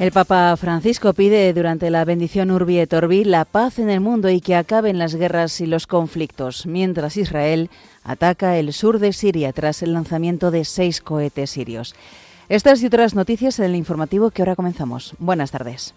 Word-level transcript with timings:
El 0.00 0.12
Papa 0.12 0.56
Francisco 0.56 1.12
pide 1.12 1.52
durante 1.52 1.90
la 1.90 2.06
bendición 2.06 2.50
Urbi 2.50 2.78
et 2.78 2.90
Orbi 2.94 3.22
la 3.22 3.44
paz 3.44 3.78
en 3.78 3.90
el 3.90 4.00
mundo 4.00 4.30
y 4.30 4.40
que 4.40 4.56
acaben 4.56 4.98
las 4.98 5.14
guerras 5.14 5.60
y 5.60 5.66
los 5.66 5.86
conflictos, 5.86 6.64
mientras 6.64 7.18
Israel 7.18 7.68
ataca 8.02 8.56
el 8.56 8.72
sur 8.72 8.98
de 8.98 9.12
Siria 9.12 9.52
tras 9.52 9.82
el 9.82 9.92
lanzamiento 9.92 10.50
de 10.50 10.64
seis 10.64 11.02
cohetes 11.02 11.50
sirios. 11.50 11.94
Estas 12.48 12.82
y 12.82 12.86
otras 12.86 13.14
noticias 13.14 13.58
en 13.58 13.66
el 13.66 13.76
informativo 13.76 14.30
que 14.30 14.40
ahora 14.40 14.56
comenzamos. 14.56 15.12
Buenas 15.18 15.50
tardes. 15.50 15.92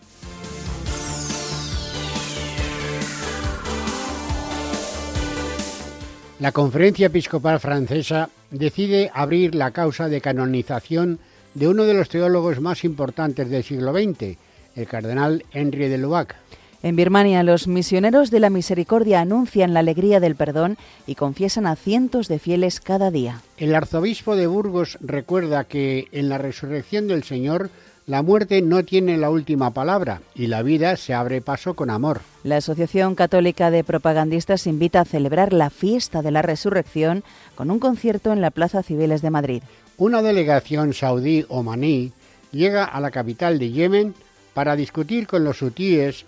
La 6.42 6.52
Conferencia 6.52 7.08
Episcopal 7.08 7.62
Francesa 7.62 8.30
decide 8.52 9.12
abrir 9.14 9.56
la 9.56 9.72
causa 9.72 10.10
de 10.10 10.20
canonización 10.20 11.20
de 11.54 11.68
uno 11.68 11.84
de 11.84 11.94
los 11.94 12.10
teólogos 12.10 12.60
más 12.60 12.84
importantes 12.84 13.50
del 13.50 13.64
siglo 13.64 13.94
XX, 13.94 14.38
el 14.76 14.88
cardenal 14.88 15.46
Henry 15.52 15.88
de 15.88 15.98
Lubac. 15.98 16.36
En 16.84 16.98
Birmania, 16.98 17.44
los 17.44 17.68
misioneros 17.68 18.30
de 18.30 18.42
la 18.42 18.50
misericordia 18.50 19.22
anuncian 19.22 19.74
la 19.74 19.80
alegría 19.80 20.20
del 20.20 20.36
perdón 20.36 20.78
y 21.08 21.16
confiesan 21.16 21.66
a 21.66 21.78
cientos 21.78 22.28
de 22.28 22.40
fieles 22.40 22.82
cada 22.82 23.10
día. 23.10 23.42
El 23.58 23.74
arzobispo 23.74 24.36
de 24.36 24.48
Burgos 24.48 24.98
recuerda 25.00 25.64
que 25.64 26.10
en 26.12 26.28
la 26.28 26.38
resurrección 26.38 27.08
del 27.08 27.24
Señor 27.24 27.70
la 28.06 28.22
muerte 28.22 28.62
no 28.62 28.84
tiene 28.84 29.18
la 29.18 29.30
última 29.30 29.72
palabra 29.72 30.22
y 30.36 30.48
la 30.48 30.62
vida 30.62 30.98
se 30.98 31.14
abre 31.14 31.40
paso 31.40 31.74
con 31.74 31.90
amor. 31.90 32.20
La 32.44 32.58
Asociación 32.58 33.16
Católica 33.16 33.72
de 33.72 33.86
Propagandistas 33.86 34.68
invita 34.68 35.00
a 35.00 35.06
celebrar 35.06 35.54
la 35.54 35.70
fiesta 35.70 36.22
de 36.22 36.32
la 36.32 36.42
resurrección 36.42 37.24
con 37.56 37.72
un 37.72 37.80
concierto 37.80 38.34
en 38.34 38.42
la 38.42 38.52
Plaza 38.52 38.84
Civiles 38.84 39.22
de 39.22 39.30
Madrid. 39.30 39.64
Una 39.98 40.22
delegación 40.22 40.94
saudí 40.94 41.46
omaní 41.50 42.12
llega 42.52 42.86
a 42.86 43.00
la 43.00 43.12
capital 43.12 43.60
de 43.60 43.72
Yemen 43.72 44.16
para 44.54 44.76
discutir 44.76 45.28
con 45.28 45.44
los 45.44 45.62
hutíes 45.62 46.26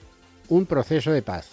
un 0.49 0.66
proceso 0.66 1.11
de 1.11 1.22
paz. 1.22 1.47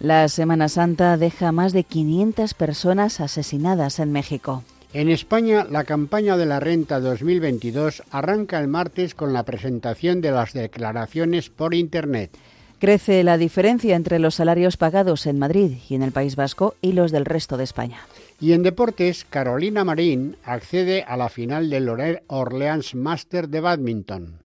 La 0.00 0.28
Semana 0.28 0.68
Santa 0.68 1.16
deja 1.16 1.52
más 1.52 1.72
de 1.72 1.84
500 1.84 2.54
personas 2.54 3.20
asesinadas 3.20 3.98
en 3.98 4.12
México. 4.12 4.62
En 4.94 5.10
España, 5.10 5.66
la 5.68 5.84
campaña 5.84 6.36
de 6.38 6.46
la 6.46 6.60
renta 6.60 7.00
2022 7.00 8.02
arranca 8.10 8.58
el 8.58 8.68
martes 8.68 9.14
con 9.14 9.34
la 9.34 9.42
presentación 9.42 10.22
de 10.22 10.30
las 10.30 10.54
declaraciones 10.54 11.50
por 11.50 11.74
Internet. 11.74 12.30
Crece 12.78 13.22
la 13.24 13.36
diferencia 13.36 13.96
entre 13.96 14.18
los 14.18 14.36
salarios 14.36 14.76
pagados 14.76 15.26
en 15.26 15.38
Madrid 15.38 15.72
y 15.88 15.94
en 15.94 16.02
el 16.02 16.12
País 16.12 16.36
Vasco 16.36 16.74
y 16.80 16.92
los 16.92 17.10
del 17.10 17.26
resto 17.26 17.56
de 17.56 17.64
España. 17.64 17.98
Y 18.40 18.52
en 18.52 18.62
deportes, 18.62 19.24
Carolina 19.24 19.84
Marín 19.84 20.36
accede 20.44 21.02
a 21.02 21.16
la 21.16 21.28
final 21.28 21.70
del 21.70 21.88
Orleans 22.28 22.94
Master 22.94 23.48
de 23.48 23.60
Badminton. 23.60 24.47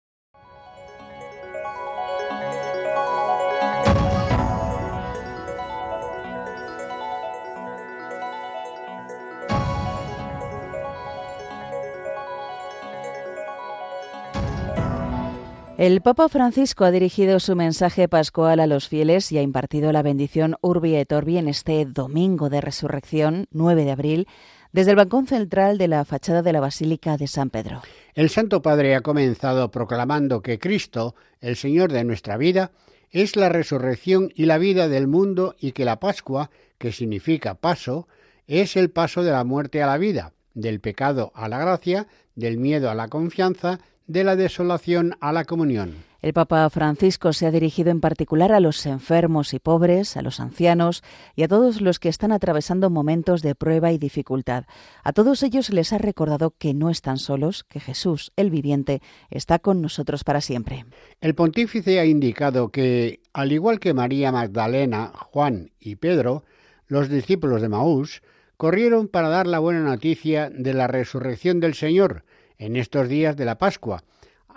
El 15.79 16.01
Papa 16.01 16.27
Francisco 16.27 16.83
ha 16.83 16.91
dirigido 16.91 17.39
su 17.39 17.55
mensaje 17.55 18.09
pascual 18.09 18.59
a 18.59 18.67
los 18.67 18.89
fieles 18.89 19.31
y 19.31 19.37
ha 19.37 19.41
impartido 19.41 19.93
la 19.93 20.01
bendición 20.01 20.57
Urbi 20.59 20.97
et 20.97 21.09
Orbi 21.13 21.37
en 21.37 21.47
este 21.47 21.85
domingo 21.85 22.49
de 22.49 22.59
resurrección, 22.59 23.47
9 23.51 23.85
de 23.85 23.91
abril, 23.91 24.27
desde 24.73 24.91
el 24.91 24.97
balcón 24.97 25.25
central 25.25 25.77
de 25.77 25.87
la 25.87 26.03
fachada 26.03 26.41
de 26.41 26.51
la 26.51 26.59
Basílica 26.59 27.15
de 27.15 27.27
San 27.27 27.49
Pedro. 27.49 27.81
El 28.13 28.29
Santo 28.29 28.61
Padre 28.61 28.93
ha 28.93 28.99
comenzado 28.99 29.71
proclamando 29.71 30.41
que 30.41 30.59
Cristo, 30.59 31.15
el 31.39 31.55
Señor 31.55 31.93
de 31.93 32.03
nuestra 32.03 32.35
vida, 32.35 32.71
es 33.09 33.37
la 33.37 33.47
resurrección 33.47 34.33
y 34.35 34.47
la 34.47 34.57
vida 34.57 34.89
del 34.89 35.07
mundo 35.07 35.55
y 35.61 35.71
que 35.71 35.85
la 35.85 36.01
Pascua, 36.01 36.51
que 36.77 36.91
significa 36.91 37.55
paso, 37.55 38.09
es 38.47 38.75
el 38.75 38.89
paso 38.89 39.23
de 39.23 39.31
la 39.31 39.45
muerte 39.45 39.81
a 39.81 39.87
la 39.87 39.97
vida, 39.97 40.33
del 40.53 40.81
pecado 40.81 41.31
a 41.35 41.47
la 41.47 41.57
gracia, 41.57 42.07
del 42.35 42.57
miedo 42.57 42.89
a 42.89 42.95
la 42.95 43.07
confianza, 43.07 43.79
de 44.09 44.23
la 44.23 44.35
desolación 44.35 45.15
a 45.21 45.31
la 45.31 45.45
comunión. 45.45 45.93
El 46.21 46.33
Papa 46.33 46.69
Francisco 46.69 47.31
se 47.31 47.45
ha 47.45 47.51
dirigido 47.51 47.91
en 47.91 48.01
particular 48.01 48.51
a 48.51 48.59
los 48.59 48.85
enfermos 48.87 49.53
y 49.53 49.59
pobres, 49.59 50.17
a 50.17 50.21
los 50.21 50.39
ancianos 50.39 51.03
y 51.35 51.43
a 51.43 51.47
todos 51.47 51.79
los 51.79 51.99
que 51.99 52.09
están 52.09 52.33
atravesando 52.33 52.89
momentos 52.89 53.41
de 53.41 53.55
prueba 53.55 53.91
y 53.93 53.99
dificultad. 53.99 54.65
A 55.03 55.13
todos 55.13 55.43
ellos 55.43 55.69
les 55.69 55.93
ha 55.93 55.99
recordado 55.99 56.55
que 56.57 56.73
no 56.73 56.89
están 56.89 57.19
solos, 57.19 57.63
que 57.63 57.79
Jesús, 57.79 58.33
el 58.35 58.49
viviente, 58.49 59.01
está 59.29 59.59
con 59.59 59.81
nosotros 59.81 60.23
para 60.23 60.41
siempre. 60.41 60.85
El 61.21 61.35
pontífice 61.35 61.99
ha 61.99 62.05
indicado 62.05 62.69
que, 62.69 63.21
al 63.31 63.51
igual 63.51 63.79
que 63.79 63.93
María 63.93 64.31
Magdalena, 64.31 65.13
Juan 65.13 65.71
y 65.79 65.95
Pedro, 65.97 66.43
los 66.87 67.09
discípulos 67.09 67.61
de 67.61 67.69
Maús 67.69 68.23
corrieron 68.57 69.07
para 69.07 69.29
dar 69.29 69.45
la 69.45 69.59
buena 69.59 69.81
noticia 69.81 70.49
de 70.49 70.73
la 70.73 70.87
resurrección 70.87 71.59
del 71.59 71.75
Señor, 71.75 72.25
en 72.59 72.75
estos 72.75 73.09
días 73.09 73.35
de 73.35 73.45
la 73.45 73.57
Pascua. 73.57 74.03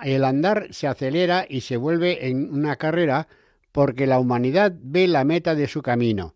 El 0.03 0.25
andar 0.25 0.67
se 0.71 0.89
acelera 0.89 1.47
y 1.49 1.63
se 1.63 1.77
vuelve 1.77 2.29
en 2.29 2.53
una 2.53 2.77
carrera 2.77 3.29
porque 3.71 4.07
la 4.07 4.19
humanidad 4.19 4.75
ve 4.79 5.09
la 5.09 5.25
meta 5.25 5.55
de 5.55 5.69
su 5.69 5.81
camino. 5.81 6.35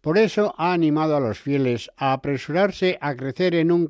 Por 0.00 0.16
eso 0.16 0.54
ha 0.56 0.72
animado 0.72 1.16
a 1.16 1.20
los 1.20 1.38
fieles 1.38 1.90
a 1.96 2.14
apresurarse 2.14 2.96
a 3.02 3.14
crecer 3.14 3.54
en 3.54 3.70
un, 3.70 3.88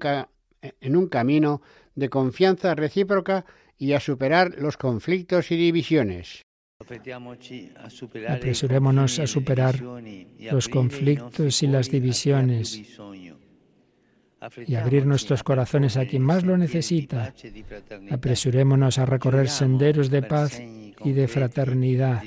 en 0.63 0.97
un 0.97 1.09
camino 1.09 1.63
de 1.95 2.09
confianza 2.09 2.75
recíproca 2.75 3.45
y 3.79 3.93
a 3.93 4.01
superar 4.01 4.55
los 4.59 4.77
conflictos 4.77 5.51
y 5.53 5.57
divisiones. 5.57 6.43
Apresurémonos 8.29 9.19
a 9.19 9.27
superar 9.27 9.81
los 10.51 10.69
conflictos 10.69 11.63
y 11.63 11.67
las 11.67 11.91
divisiones 11.91 12.83
y 14.67 14.75
abrir 14.75 15.07
nuestros 15.07 15.43
corazones 15.43 15.97
a 15.97 16.07
quien 16.07 16.23
más 16.23 16.45
lo 16.45 16.57
necesita. 16.57 17.35
Apresurémonos 18.11 18.99
a 18.99 19.07
recorrer 19.07 19.49
senderos 19.49 20.11
de 20.11 20.23
paz 20.23 20.61
y 20.61 21.13
de 21.13 21.29
fraternidad. 21.29 22.23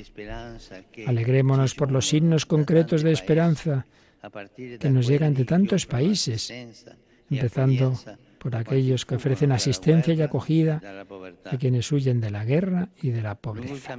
Alegrémonos 1.06 1.74
por 1.74 1.90
los 1.90 2.08
signos 2.08 2.46
concretos 2.46 3.02
de 3.02 3.12
esperanza 3.12 3.86
que 4.80 4.90
nos 4.90 5.06
llegan 5.06 5.34
de 5.34 5.44
tantos 5.44 5.86
países, 5.86 6.52
empezando 7.30 7.94
por 8.38 8.56
aquellos 8.56 9.04
que 9.04 9.16
ofrecen 9.16 9.52
asistencia 9.52 10.14
y 10.14 10.22
acogida 10.22 10.80
a 11.44 11.56
quienes 11.56 11.90
huyen 11.92 12.20
de 12.20 12.30
la 12.30 12.44
guerra 12.44 12.88
y 13.02 13.10
de 13.10 13.22
la 13.22 13.34
pobreza. 13.34 13.98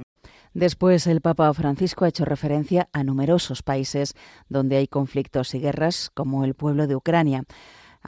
Después, 0.54 1.06
el 1.06 1.20
Papa 1.20 1.52
Francisco 1.52 2.06
ha 2.06 2.08
hecho 2.08 2.24
referencia 2.24 2.88
a 2.92 3.04
numerosos 3.04 3.62
países 3.62 4.14
donde 4.48 4.76
hay 4.76 4.86
conflictos 4.86 5.54
y 5.54 5.60
guerras, 5.60 6.10
como 6.14 6.46
el 6.46 6.54
pueblo 6.54 6.86
de 6.86 6.96
Ucrania 6.96 7.44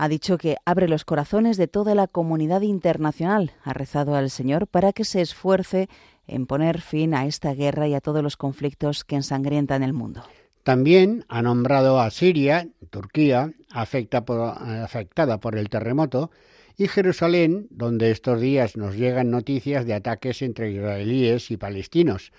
ha 0.01 0.09
dicho 0.09 0.39
que 0.39 0.57
abre 0.65 0.87
los 0.87 1.05
corazones 1.05 1.57
de 1.57 1.67
toda 1.67 1.97
la 1.97 2.07
comunidad 2.07 2.61
internacional. 2.62 3.50
Ha 3.65 3.73
rezado 3.73 4.15
al 4.15 4.31
Señor 4.31 4.69
para 4.69 4.93
que 4.93 5.05
se 5.05 5.21
esfuerce 5.21 5.89
en 6.29 6.47
poner 6.47 6.81
fin 6.81 7.15
a 7.15 7.27
esta 7.27 7.53
guerra 7.53 7.89
y 7.89 7.95
a 7.95 8.00
todos 8.00 8.23
los 8.23 8.37
conflictos 8.37 9.03
que 9.03 9.17
ensangrientan 9.17 9.83
el 9.83 9.93
mundo. 9.93 10.23
También 10.62 11.25
ha 11.29 11.43
nombrado 11.43 11.99
a 11.99 12.11
Siria, 12.11 12.69
Turquía, 12.91 13.53
afectada 13.71 15.41
por 15.41 15.56
el 15.56 15.69
terremoto, 15.69 16.31
y 16.77 16.87
Jerusalén, 16.87 17.67
donde 17.71 18.12
estos 18.12 18.41
días 18.41 18.77
nos 18.77 18.94
llegan 18.94 19.33
noticias 19.33 19.85
de 19.85 19.94
ataques 19.94 20.43
entre 20.43 20.71
israelíes 20.71 21.51
y 21.51 21.56
palestinos. 21.56 22.31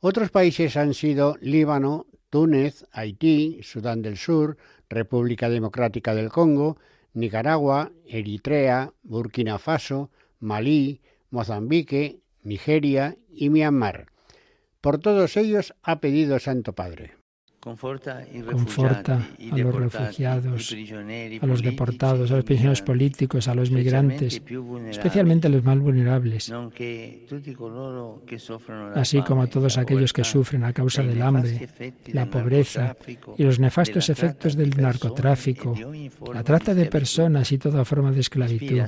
Otros 0.00 0.30
países 0.30 0.76
han 0.76 0.92
sido 0.92 1.36
Líbano, 1.40 2.04
Túnez, 2.28 2.84
Haití, 2.92 3.60
Sudán 3.62 4.02
del 4.02 4.18
Sur, 4.18 4.58
República 4.90 5.48
Democrática 5.48 6.14
del 6.14 6.28
Congo, 6.28 6.76
Nicaragua, 7.12 7.92
Eritrea, 8.06 8.92
Burkina 9.02 9.58
Faso, 9.58 10.10
Malí, 10.40 11.00
Mozambique, 11.30 12.20
Nigeria 12.42 13.16
y 13.30 13.50
Myanmar. 13.50 14.06
Por 14.80 14.98
todos 14.98 15.36
ellos 15.36 15.74
ha 15.82 16.00
pedido 16.00 16.38
Santo 16.38 16.74
Padre. 16.74 17.17
Conforta 17.60 18.18
a 18.18 19.56
los 19.56 19.74
refugiados, 19.74 20.76
a 21.40 21.46
los 21.46 21.62
deportados, 21.62 22.30
a 22.30 22.36
los 22.36 22.44
prisioneros 22.44 22.82
políticos, 22.82 23.48
a 23.48 23.54
los 23.54 23.72
migrantes, 23.72 24.40
especialmente 24.90 25.48
a 25.48 25.50
los 25.50 25.64
más 25.64 25.78
vulnerables, 25.78 26.52
así 28.94 29.22
como 29.22 29.42
a 29.42 29.48
todos 29.48 29.76
aquellos 29.76 30.12
que 30.12 30.22
sufren 30.22 30.62
a 30.62 30.72
causa 30.72 31.02
del 31.02 31.20
hambre, 31.20 31.68
la 32.12 32.26
pobreza 32.26 32.96
y 33.36 33.42
los 33.42 33.58
nefastos 33.58 34.08
efectos 34.08 34.56
del 34.56 34.70
narcotráfico, 34.70 35.74
la 36.32 36.44
trata 36.44 36.74
de 36.74 36.86
personas 36.86 37.50
y 37.50 37.58
toda 37.58 37.84
forma 37.84 38.12
de 38.12 38.20
esclavitud. 38.20 38.82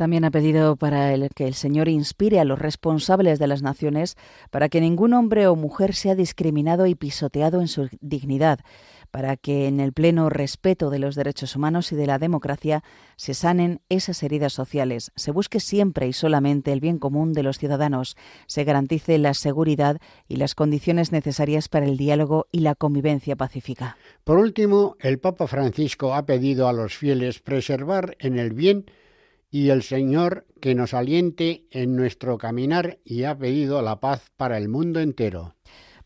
También 0.00 0.24
ha 0.24 0.30
pedido 0.30 0.76
para 0.76 1.12
el, 1.12 1.28
que 1.34 1.46
el 1.46 1.52
Señor 1.52 1.86
inspire 1.90 2.40
a 2.40 2.46
los 2.46 2.58
responsables 2.58 3.38
de 3.38 3.46
las 3.46 3.60
naciones 3.60 4.16
para 4.50 4.70
que 4.70 4.80
ningún 4.80 5.12
hombre 5.12 5.46
o 5.46 5.56
mujer 5.56 5.94
sea 5.94 6.14
discriminado 6.14 6.86
y 6.86 6.94
pisoteado 6.94 7.60
en 7.60 7.68
su 7.68 7.90
dignidad, 8.00 8.60
para 9.10 9.36
que 9.36 9.66
en 9.66 9.78
el 9.78 9.92
pleno 9.92 10.30
respeto 10.30 10.88
de 10.88 11.00
los 11.00 11.16
derechos 11.16 11.54
humanos 11.54 11.92
y 11.92 11.96
de 11.96 12.06
la 12.06 12.18
democracia 12.18 12.82
se 13.16 13.34
sanen 13.34 13.82
esas 13.90 14.22
heridas 14.22 14.54
sociales, 14.54 15.12
se 15.16 15.32
busque 15.32 15.60
siempre 15.60 16.08
y 16.08 16.14
solamente 16.14 16.72
el 16.72 16.80
bien 16.80 16.98
común 16.98 17.34
de 17.34 17.42
los 17.42 17.58
ciudadanos, 17.58 18.16
se 18.46 18.64
garantice 18.64 19.18
la 19.18 19.34
seguridad 19.34 19.98
y 20.28 20.36
las 20.36 20.54
condiciones 20.54 21.12
necesarias 21.12 21.68
para 21.68 21.84
el 21.84 21.98
diálogo 21.98 22.46
y 22.52 22.60
la 22.60 22.74
convivencia 22.74 23.36
pacífica. 23.36 23.98
Por 24.24 24.38
último, 24.38 24.96
el 25.00 25.18
Papa 25.18 25.46
Francisco 25.46 26.14
ha 26.14 26.24
pedido 26.24 26.68
a 26.68 26.72
los 26.72 26.96
fieles 26.96 27.40
preservar 27.40 28.16
en 28.18 28.38
el 28.38 28.54
bien 28.54 28.86
y 29.50 29.70
el 29.70 29.82
Señor 29.82 30.46
que 30.60 30.74
nos 30.74 30.94
aliente 30.94 31.64
en 31.70 31.96
nuestro 31.96 32.38
caminar 32.38 32.98
y 33.04 33.24
ha 33.24 33.36
pedido 33.36 33.82
la 33.82 34.00
paz 34.00 34.30
para 34.36 34.58
el 34.58 34.68
mundo 34.68 35.00
entero. 35.00 35.56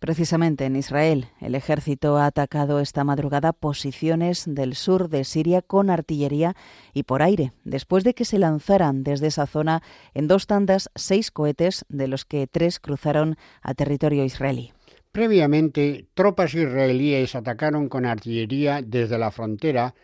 Precisamente 0.05 0.67
en 0.67 0.76
Israel, 0.76 1.29
el 1.41 1.55
ejército 1.55 2.19
ha 2.19 2.26
atacado 2.26 2.79
esta 2.81 3.05
madrugada 3.05 3.55
posiciones 3.55 4.44
del 4.46 4.75
sur 4.75 5.08
de 5.08 5.25
Siria 5.25 5.62
con 5.62 5.88
artillería 5.88 6.56
y 6.93 7.05
por 7.05 7.23
aire, 7.23 7.52
después 7.64 8.05
de 8.05 8.12
que 8.12 8.26
se 8.26 8.38
lanzaran 8.38 9.02
desde 9.02 9.29
esa 9.29 9.47
zona 9.47 9.82
en 10.12 10.29
dos 10.29 10.47
tandas 10.47 10.90
seis 10.94 11.31
cohetes, 11.31 11.87
de 11.88 12.08
los 12.08 12.26
que 12.26 12.47
tres 12.47 12.81
cruzaron 12.81 13.37
a 13.62 13.73
territorio 13.73 14.25
israelí. 14.25 14.73
Previamente, 15.11 16.06
tropas 16.12 16.55
israelíes 16.55 17.35
atacaron 17.35 17.88
con 17.88 18.05
artillería 18.05 18.82
desde 18.82 19.17
la 19.17 19.31
frontera 19.31 19.94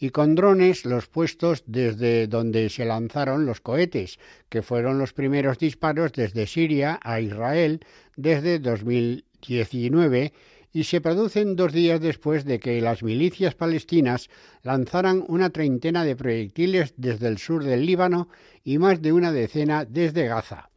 y 0.00 0.10
con 0.10 0.34
drones 0.34 0.86
los 0.86 1.06
puestos 1.06 1.62
desde 1.66 2.26
donde 2.26 2.70
se 2.70 2.86
lanzaron 2.86 3.44
los 3.44 3.60
cohetes, 3.60 4.18
que 4.48 4.62
fueron 4.62 4.98
los 4.98 5.12
primeros 5.12 5.58
disparos 5.58 6.12
desde 6.12 6.46
Siria 6.46 6.98
a 7.02 7.20
Israel 7.20 7.80
desde 8.16 8.58
2019 8.58 10.32
y 10.72 10.84
se 10.84 11.00
producen 11.02 11.54
dos 11.54 11.72
días 11.72 12.00
después 12.00 12.44
de 12.46 12.60
que 12.60 12.80
las 12.80 13.02
milicias 13.02 13.54
palestinas 13.54 14.30
lanzaran 14.62 15.22
una 15.28 15.50
treintena 15.50 16.04
de 16.04 16.16
proyectiles 16.16 16.94
desde 16.96 17.28
el 17.28 17.38
sur 17.38 17.62
del 17.62 17.84
Líbano 17.84 18.28
y 18.64 18.78
más 18.78 19.02
de 19.02 19.12
una 19.12 19.32
decena 19.32 19.84
desde 19.84 20.26
Gaza. 20.28 20.70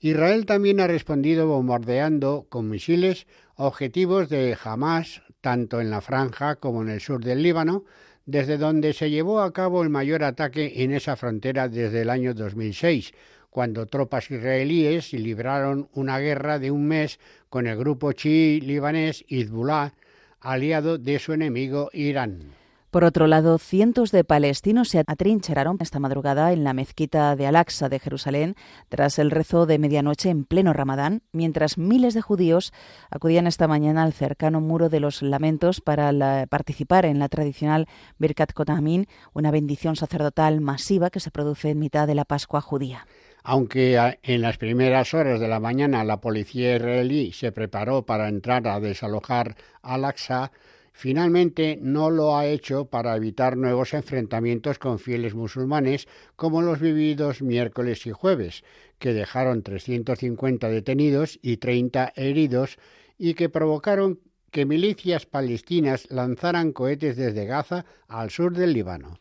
Israel 0.00 0.44
también 0.44 0.80
ha 0.80 0.86
respondido 0.86 1.46
bombardeando 1.46 2.46
con 2.48 2.68
misiles 2.68 3.26
objetivos 3.56 4.28
de 4.28 4.56
Hamas 4.62 5.22
tanto 5.40 5.80
en 5.80 5.90
la 5.90 6.00
franja 6.00 6.56
como 6.56 6.82
en 6.82 6.88
el 6.88 7.00
sur 7.00 7.24
del 7.24 7.42
Líbano, 7.42 7.84
desde 8.28 8.58
donde 8.58 8.92
se 8.92 9.08
llevó 9.08 9.40
a 9.40 9.54
cabo 9.54 9.82
el 9.82 9.88
mayor 9.88 10.22
ataque 10.22 10.84
en 10.84 10.92
esa 10.92 11.16
frontera 11.16 11.66
desde 11.66 12.02
el 12.02 12.10
año 12.10 12.34
2006, 12.34 13.14
cuando 13.48 13.86
tropas 13.86 14.30
israelíes 14.30 15.14
libraron 15.14 15.88
una 15.94 16.18
guerra 16.18 16.58
de 16.58 16.70
un 16.70 16.86
mes 16.86 17.18
con 17.48 17.66
el 17.66 17.78
grupo 17.78 18.12
chií 18.12 18.60
libanés 18.60 19.24
Hezbollah, 19.30 19.94
aliado 20.40 20.98
de 20.98 21.18
su 21.18 21.32
enemigo 21.32 21.88
Irán. 21.94 22.57
Por 22.90 23.04
otro 23.04 23.26
lado, 23.26 23.58
cientos 23.58 24.12
de 24.12 24.24
palestinos 24.24 24.88
se 24.88 25.04
atrincheraron 25.06 25.76
esta 25.80 25.98
madrugada 25.98 26.54
en 26.54 26.64
la 26.64 26.72
mezquita 26.72 27.36
de 27.36 27.46
Al-Aqsa 27.46 27.90
de 27.90 27.98
Jerusalén 27.98 28.54
tras 28.88 29.18
el 29.18 29.30
rezo 29.30 29.66
de 29.66 29.78
medianoche 29.78 30.30
en 30.30 30.44
pleno 30.44 30.72
Ramadán, 30.72 31.20
mientras 31.30 31.76
miles 31.76 32.14
de 32.14 32.22
judíos 32.22 32.72
acudían 33.10 33.46
esta 33.46 33.68
mañana 33.68 34.04
al 34.04 34.14
cercano 34.14 34.62
muro 34.62 34.88
de 34.88 35.00
los 35.00 35.20
lamentos 35.20 35.82
para 35.82 36.46
participar 36.46 37.04
en 37.04 37.18
la 37.18 37.28
tradicional 37.28 37.88
Birkat 38.18 38.54
Kotamín, 38.54 39.06
una 39.34 39.50
bendición 39.50 39.94
sacerdotal 39.94 40.62
masiva 40.62 41.10
que 41.10 41.20
se 41.20 41.30
produce 41.30 41.68
en 41.68 41.80
mitad 41.80 42.06
de 42.06 42.14
la 42.14 42.24
Pascua 42.24 42.62
judía. 42.62 43.06
Aunque 43.44 44.16
en 44.22 44.40
las 44.40 44.56
primeras 44.56 45.12
horas 45.12 45.40
de 45.40 45.48
la 45.48 45.60
mañana 45.60 46.04
la 46.04 46.20
policía 46.20 46.76
israelí 46.76 47.32
se 47.32 47.52
preparó 47.52 48.06
para 48.06 48.28
entrar 48.28 48.66
a 48.66 48.80
desalojar 48.80 49.56
Al-Aqsa, 49.82 50.52
Finalmente 51.00 51.78
no 51.80 52.10
lo 52.10 52.36
ha 52.36 52.46
hecho 52.46 52.86
para 52.86 53.14
evitar 53.14 53.56
nuevos 53.56 53.94
enfrentamientos 53.94 54.80
con 54.80 54.98
fieles 54.98 55.32
musulmanes 55.32 56.08
como 56.34 56.60
los 56.60 56.80
vividos 56.80 57.40
miércoles 57.40 58.04
y 58.08 58.10
jueves, 58.10 58.64
que 58.98 59.12
dejaron 59.12 59.62
350 59.62 60.68
detenidos 60.68 61.38
y 61.40 61.58
30 61.58 62.14
heridos 62.16 62.78
y 63.16 63.34
que 63.34 63.48
provocaron 63.48 64.18
que 64.50 64.66
milicias 64.66 65.24
palestinas 65.24 66.08
lanzaran 66.10 66.72
cohetes 66.72 67.16
desde 67.16 67.46
Gaza 67.46 67.86
al 68.08 68.30
sur 68.30 68.56
del 68.56 68.72
Líbano. 68.72 69.20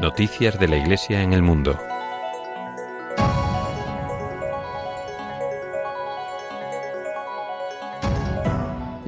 Noticias 0.00 0.58
de 0.58 0.68
la 0.68 0.78
Iglesia 0.78 1.22
en 1.22 1.34
el 1.34 1.42
mundo. 1.42 1.78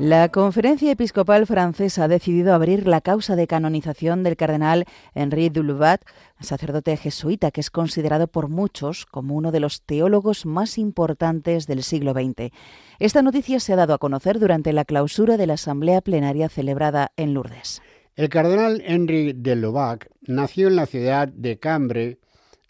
La 0.01 0.31
Conferencia 0.31 0.91
Episcopal 0.91 1.47
Francesa 1.47 2.05
ha 2.05 2.09
decidido 2.09 2.55
abrir 2.55 2.89
la 2.89 3.03
causa 3.03 3.37
de 3.37 3.47
canonización 3.47 4.23
del 4.23 4.35
cardenal 4.35 4.87
Henri 5.15 5.51
Duluvat, 5.51 6.01
sacerdote 6.41 6.97
jesuita 6.97 7.51
que 7.51 7.61
es 7.61 7.69
considerado 7.69 8.27
por 8.27 8.49
muchos 8.49 9.05
como 9.05 9.35
uno 9.35 9.53
de 9.53 9.61
los 9.61 9.83
teólogos 9.83 10.47
más 10.47 10.79
importantes 10.79 11.67
del 11.67 11.83
siglo 11.83 12.15
XX. 12.15 12.51
Esta 12.99 13.21
noticia 13.21 13.61
se 13.61 13.75
ha 13.75 13.77
dado 13.77 13.93
a 13.93 13.99
conocer 13.99 14.39
durante 14.39 14.73
la 14.73 14.87
clausura 14.87 15.37
de 15.37 15.47
la 15.47 15.55
Asamblea 15.55 16.01
Plenaria 16.01 16.49
celebrada 16.49 17.13
en 17.19 17.35
Lourdes. 17.35 17.83
El 18.17 18.31
cardenal 18.31 18.83
Henri 18.87 19.35
Duluvat 19.35 20.07
nació 20.23 20.69
en 20.69 20.77
la 20.77 20.87
ciudad 20.87 21.29
de 21.29 21.59
Cambre, 21.59 22.21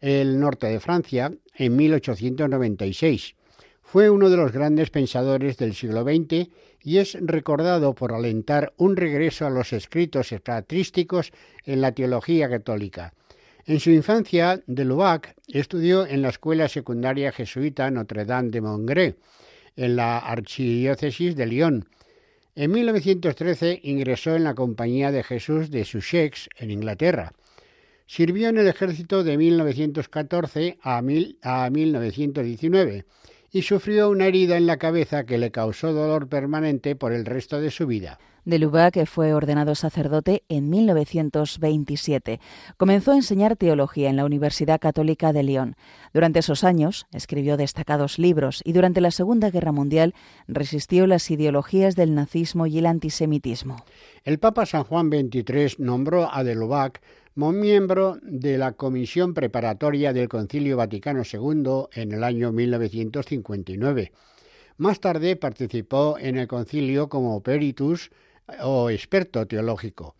el 0.00 0.41
norte 0.41 0.67
de 0.67 0.81
Francia, 0.81 1.33
en 1.55 1.76
1896. 1.76 3.37
Fue 3.92 4.08
uno 4.08 4.31
de 4.31 4.37
los 4.37 4.52
grandes 4.52 4.88
pensadores 4.90 5.56
del 5.56 5.75
siglo 5.75 6.04
XX 6.04 6.48
y 6.81 6.98
es 6.98 7.19
recordado 7.20 7.92
por 7.92 8.12
alentar 8.12 8.72
un 8.76 8.94
regreso 8.94 9.46
a 9.46 9.50
los 9.50 9.72
escritos 9.72 10.32
patrísticos 10.44 11.32
en 11.64 11.80
la 11.80 11.90
teología 11.90 12.49
católica. 12.49 13.12
En 13.66 13.80
su 13.80 13.90
infancia, 13.90 14.62
de 14.68 14.85
Lubac 14.85 15.35
estudió 15.49 16.06
en 16.06 16.23
la 16.23 16.28
escuela 16.28 16.68
secundaria 16.68 17.32
jesuita 17.32 17.90
Notre 17.90 18.25
Dame 18.25 18.50
de 18.50 18.61
Mongré, 18.61 19.16
en 19.75 19.97
la 19.97 20.18
archidiócesis 20.18 21.35
de 21.35 21.47
Lyon. 21.47 21.88
En 22.54 22.70
1913 22.70 23.80
ingresó 23.82 24.37
en 24.37 24.44
la 24.44 24.54
Compañía 24.54 25.11
de 25.11 25.25
Jesús 25.25 25.68
de 25.68 25.85
Sussex, 25.85 26.49
en 26.59 26.70
Inglaterra. 26.70 27.32
Sirvió 28.06 28.50
en 28.50 28.59
el 28.59 28.68
ejército 28.68 29.25
de 29.25 29.37
1914 29.37 30.78
a, 30.80 30.99
a 30.99 31.70
1919 31.70 33.04
y 33.52 33.62
sufrió 33.62 34.11
una 34.11 34.26
herida 34.26 34.57
en 34.57 34.66
la 34.66 34.76
cabeza 34.78 35.25
que 35.25 35.38
le 35.38 35.50
causó 35.50 35.92
dolor 35.92 36.28
permanente 36.28 36.97
por 36.97 37.12
el 37.12 37.25
resto 37.25 37.61
de 37.61 37.71
su 37.71 37.87
vida. 37.87 38.19
De 38.45 38.59
Lubac 38.59 39.04
fue 39.04 39.35
ordenado 39.35 39.75
sacerdote 39.75 40.45
en 40.49 40.71
1927. 40.71 42.40
Comenzó 42.78 43.12
a 43.12 43.16
enseñar 43.16 43.57
teología 43.57 44.09
en 44.09 44.16
la 44.16 44.25
Universidad 44.25 44.80
Católica 44.80 45.33
de 45.35 45.42
Lyon. 45.42 45.76
Durante 46.14 46.38
esos 46.38 46.64
años 46.64 47.07
escribió 47.12 47.59
destacados 47.59 48.19
libros 48.19 48.62
y 48.64 48.73
durante 48.73 49.02
la 49.02 49.11
Segunda 49.11 49.50
Guerra 49.50 49.73
Mundial 49.73 50.14
resistió 50.49 51.07
las 51.07 51.30
ideologías 51.30 51.97
del 51.97 52.14
nazismo 52.14 52.66
y 52.66 52.78
el 52.78 52.87
antisemitismo. 52.87 53.85
El 54.25 54.38
Papa 54.38 54.64
San 54.64 54.85
Juan 54.85 55.11
XXIII 55.11 55.76
nombró 55.78 56.33
a 56.33 56.42
de 56.42 56.54
Lubac 56.54 57.02
miembro 57.49 58.18
de 58.23 58.59
la 58.59 58.73
Comisión 58.73 59.32
Preparatoria 59.32 60.12
del 60.12 60.28
Concilio 60.28 60.76
Vaticano 60.76 61.23
II 61.25 61.87
en 61.94 62.12
el 62.12 62.23
año 62.23 62.52
1959. 62.52 64.12
Más 64.76 65.00
tarde 65.00 65.37
participó 65.37 66.18
en 66.18 66.37
el 66.37 66.47
concilio 66.47 67.09
como 67.09 67.42
peritus 67.42 68.11
o 68.62 68.90
experto 68.90 69.47
teológico. 69.47 70.16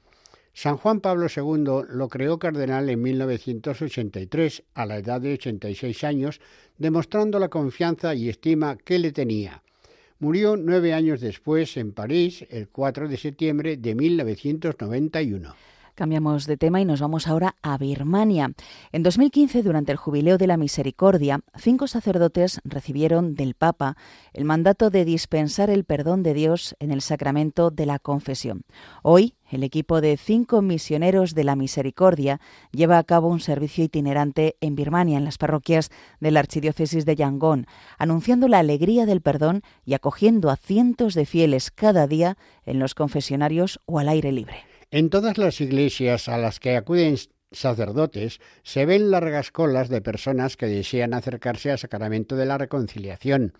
San 0.55 0.79
Juan 0.79 1.01
Pablo 1.01 1.27
II 1.35 1.89
lo 1.91 2.09
creó 2.09 2.39
cardenal 2.39 2.89
en 2.89 3.03
1983 3.03 4.63
a 4.73 4.87
la 4.87 4.97
edad 4.97 5.21
de 5.21 5.35
86 5.35 6.05
años, 6.05 6.41
demostrando 6.79 7.39
la 7.39 7.49
confianza 7.49 8.15
y 8.15 8.31
estima 8.31 8.77
que 8.77 8.99
le 8.99 9.13
tenía. 9.13 9.63
Murió 10.21 10.57
nueve 10.57 10.95
años 10.95 11.21
después 11.21 11.77
en 11.77 11.93
París, 11.93 12.47
el 12.49 12.69
4 12.69 13.09
de 13.09 13.17
septiembre 13.19 13.77
de 13.77 13.95
1991. 13.95 15.55
Cambiamos 15.95 16.47
de 16.47 16.57
tema 16.57 16.81
y 16.81 16.85
nos 16.85 17.01
vamos 17.01 17.27
ahora 17.27 17.57
a 17.63 17.77
Birmania. 17.77 18.53
En 18.93 19.03
2015, 19.03 19.63
durante 19.63 19.93
el 19.93 19.99
Jubileo 19.99 20.39
de 20.39 20.47
la 20.47 20.57
Misericordia, 20.57 21.41
cinco 21.57 21.87
sacerdotes 21.87 22.61
recibieron 22.65 23.35
del 23.35 23.55
Papa 23.55 23.97
el 24.33 24.45
mandato 24.45 24.91
de 24.91 25.05
dispensar 25.05 25.71
el 25.71 25.85
perdón 25.85 26.23
de 26.23 26.35
Dios 26.35 26.77
en 26.81 26.91
el 26.91 27.03
sacramento 27.03 27.71
de 27.71 27.87
la 27.87 27.99
confesión. 27.99 28.63
Hoy, 29.03 29.35
el 29.51 29.65
equipo 29.65 30.01
de 30.01 30.17
cinco 30.17 30.63
misioneros 30.63 31.35
de 31.35 31.45
la 31.45 31.57
Misericordia 31.57 32.41
lleva 32.71 32.99
a 32.99 33.05
cabo 33.05 33.29
un 33.29 33.41
servicio 33.41 33.85
itinerante 33.85 34.57
en 34.61 34.77
Birmania, 34.77 35.19
en 35.19 35.25
las 35.25 35.39
parroquias 35.39 35.91
de 36.21 36.31
la 36.31 36.41
Archidiócesis 36.41 37.05
de 37.05 37.17
Yangon, 37.17 37.67
anunciando 37.99 38.47
la 38.47 38.61
alegría 38.61 39.07
del 39.07 39.21
perdón 39.21 39.63
y 39.85 39.95
acogiendo 39.95 40.51
a 40.51 40.57
cientos 40.57 41.15
de 41.15 41.27
fieles 41.27 41.71
cada 41.71 42.07
día 42.07 42.37
en 42.65 42.79
los 42.79 42.95
confesionarios 42.95 43.81
o 43.87 43.99
al 43.99 44.09
aire 44.09 44.31
libre. 44.31 44.70
En 44.93 45.09
todas 45.09 45.39
las 45.39 45.61
iglesias 45.61 46.29
a 46.29 46.37
las 46.37 46.59
que 46.59 46.77
acuden 46.77 47.17
sacerdotes 47.53 48.41
se 48.65 48.87
ven 48.87 49.13
largas 49.13 49.53
colas 49.53 49.89
de 49.89 50.01
personas 50.01 50.57
que 50.57 50.67
desean 50.67 51.15
acercarse 51.15 51.71
al 51.71 51.79
sacramento 51.79 52.35
de 52.35 52.47
la 52.47 52.59
reconciliación. 52.59 53.55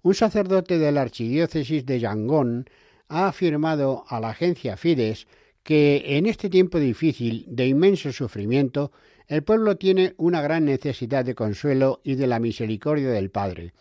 Un 0.00 0.14
sacerdote 0.14 0.78
de 0.78 0.90
la 0.90 1.02
archidiócesis 1.02 1.84
de 1.84 2.00
Yangon 2.00 2.64
ha 3.08 3.28
afirmado 3.28 4.04
a 4.08 4.20
la 4.20 4.30
agencia 4.30 4.78
Fides 4.78 5.26
que 5.62 6.02
en 6.16 6.24
este 6.24 6.48
tiempo 6.48 6.78
difícil 6.78 7.44
de 7.46 7.66
inmenso 7.66 8.10
sufrimiento 8.12 8.90
el 9.26 9.42
pueblo 9.42 9.76
tiene 9.76 10.14
una 10.16 10.40
gran 10.40 10.64
necesidad 10.64 11.26
de 11.26 11.34
consuelo 11.34 12.00
y 12.04 12.14
de 12.14 12.26
la 12.26 12.38
misericordia 12.38 13.10
del 13.10 13.30
Padre. 13.30 13.74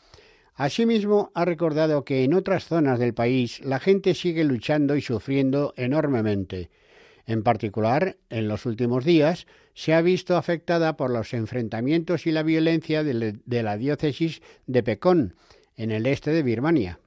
Asimismo, 0.55 1.31
ha 1.33 1.45
recordado 1.45 2.05
que 2.05 2.23
en 2.23 2.33
otras 2.33 2.65
zonas 2.65 2.99
del 2.99 3.13
país 3.13 3.59
la 3.63 3.79
gente 3.79 4.13
sigue 4.13 4.43
luchando 4.43 4.95
y 4.95 5.01
sufriendo 5.01 5.73
enormemente. 5.77 6.69
En 7.25 7.41
particular, 7.41 8.17
en 8.29 8.47
los 8.47 8.65
últimos 8.65 9.05
días, 9.05 9.47
se 9.73 9.93
ha 9.93 10.01
visto 10.01 10.37
afectada 10.37 10.95
por 10.95 11.09
los 11.09 11.33
enfrentamientos 11.33 12.27
y 12.27 12.31
la 12.31 12.43
violencia 12.43 13.03
de, 13.03 13.63
la 13.63 13.77
diócesis 13.77 14.41
de 14.67 14.83
Pekón, 14.83 15.35
en 15.75 15.91
el 15.91 16.05
este 16.05 16.31
de 16.31 16.43
Birmania. 16.43 16.99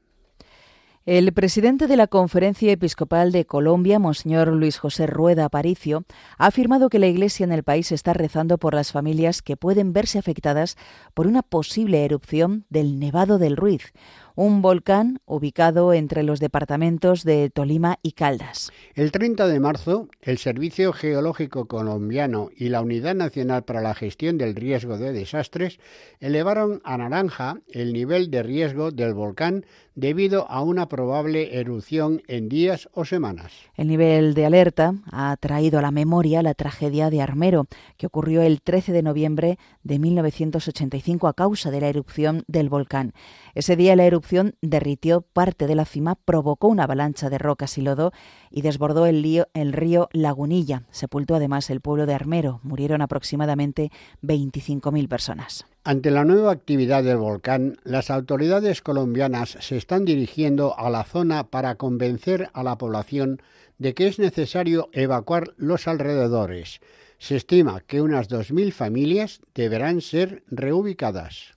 El 1.06 1.32
presidente 1.32 1.86
de 1.86 1.96
la 1.96 2.08
Conferencia 2.08 2.72
Episcopal 2.72 3.30
de 3.30 3.46
Colombia, 3.46 4.00
Monseñor 4.00 4.48
Luis 4.48 4.76
José 4.78 5.06
Rueda 5.06 5.44
Aparicio, 5.44 6.04
ha 6.36 6.46
afirmado 6.46 6.88
que 6.88 6.98
la 6.98 7.06
Iglesia 7.06 7.44
en 7.44 7.52
el 7.52 7.62
país 7.62 7.92
está 7.92 8.12
rezando 8.12 8.58
por 8.58 8.74
las 8.74 8.90
familias 8.90 9.40
que 9.40 9.56
pueden 9.56 9.92
verse 9.92 10.18
afectadas 10.18 10.76
por 11.14 11.28
una 11.28 11.42
posible 11.42 12.04
erupción 12.04 12.64
del 12.70 12.98
Nevado 12.98 13.38
del 13.38 13.56
Ruiz, 13.56 13.92
un 14.36 14.60
volcán 14.60 15.18
ubicado 15.24 15.94
entre 15.94 16.22
los 16.22 16.40
departamentos 16.40 17.24
de 17.24 17.50
Tolima 17.50 17.98
y 18.02 18.12
Caldas. 18.12 18.70
El 18.94 19.10
30 19.10 19.48
de 19.48 19.58
marzo, 19.58 20.08
el 20.20 20.36
Servicio 20.36 20.92
Geológico 20.92 21.66
Colombiano 21.66 22.50
y 22.54 22.68
la 22.68 22.82
Unidad 22.82 23.14
Nacional 23.14 23.64
para 23.64 23.80
la 23.80 23.94
Gestión 23.94 24.36
del 24.36 24.54
Riesgo 24.54 24.98
de 24.98 25.12
Desastres 25.12 25.80
elevaron 26.20 26.82
a 26.84 26.98
naranja 26.98 27.60
el 27.68 27.94
nivel 27.94 28.30
de 28.30 28.42
riesgo 28.42 28.90
del 28.90 29.14
volcán 29.14 29.64
debido 29.94 30.48
a 30.50 30.60
una 30.60 30.88
probable 30.88 31.58
erupción 31.58 32.22
en 32.28 32.50
días 32.50 32.88
o 32.92 33.06
semanas. 33.06 33.52
El 33.74 33.88
nivel 33.88 34.34
de 34.34 34.44
alerta 34.44 34.94
ha 35.10 35.34
traído 35.38 35.78
a 35.78 35.82
la 35.82 35.90
memoria 35.90 36.42
la 36.42 36.52
tragedia 36.52 37.08
de 37.08 37.22
Armero, 37.22 37.66
que 37.96 38.06
ocurrió 38.06 38.42
el 38.42 38.60
13 38.60 38.92
de 38.92 39.02
noviembre 39.02 39.58
de 39.82 39.98
1985 39.98 41.28
a 41.28 41.32
causa 41.32 41.70
de 41.70 41.80
la 41.80 41.88
erupción 41.88 42.44
del 42.46 42.68
volcán. 42.68 43.14
Ese 43.56 43.74
día 43.74 43.96
la 43.96 44.04
erupción 44.04 44.54
derritió 44.60 45.22
parte 45.22 45.66
de 45.66 45.74
la 45.74 45.86
cima, 45.86 46.14
provocó 46.14 46.68
una 46.68 46.84
avalancha 46.84 47.30
de 47.30 47.38
rocas 47.38 47.78
y 47.78 47.80
lodo 47.80 48.12
y 48.50 48.60
desbordó 48.60 49.06
el, 49.06 49.22
río 49.72 50.10
Lagunilla. 50.12 50.82
Sepultó 50.90 51.34
además 51.34 51.70
el 51.70 51.80
pueblo 51.80 52.04
de 52.04 52.12
Armero. 52.12 52.60
Murieron 52.64 53.00
aproximadamente 53.00 53.90
25.000 54.22 55.08
personas. 55.08 55.64
Ante 55.84 56.10
la 56.10 56.26
nueva 56.26 56.52
actividad 56.52 57.02
del 57.02 57.16
volcán, 57.16 57.78
las 57.82 58.10
autoridades 58.10 58.82
colombianas 58.82 59.56
se 59.58 59.78
están 59.78 60.04
dirigiendo 60.04 60.78
a 60.78 60.90
la 60.90 61.04
zona 61.04 61.44
para 61.44 61.76
convencer 61.76 62.50
a 62.52 62.62
la 62.62 62.76
población 62.76 63.40
de 63.78 63.94
que 63.94 64.06
es 64.06 64.18
necesario 64.18 64.90
evacuar 64.92 65.54
los 65.56 65.88
alrededores. 65.88 66.80
Se 67.16 67.36
estima 67.36 67.80
que 67.80 68.02
unas 68.02 68.28
2.000 68.28 68.70
familias 68.72 69.40
deberán 69.54 70.02
ser 70.02 70.42
reubicadas. 70.48 71.55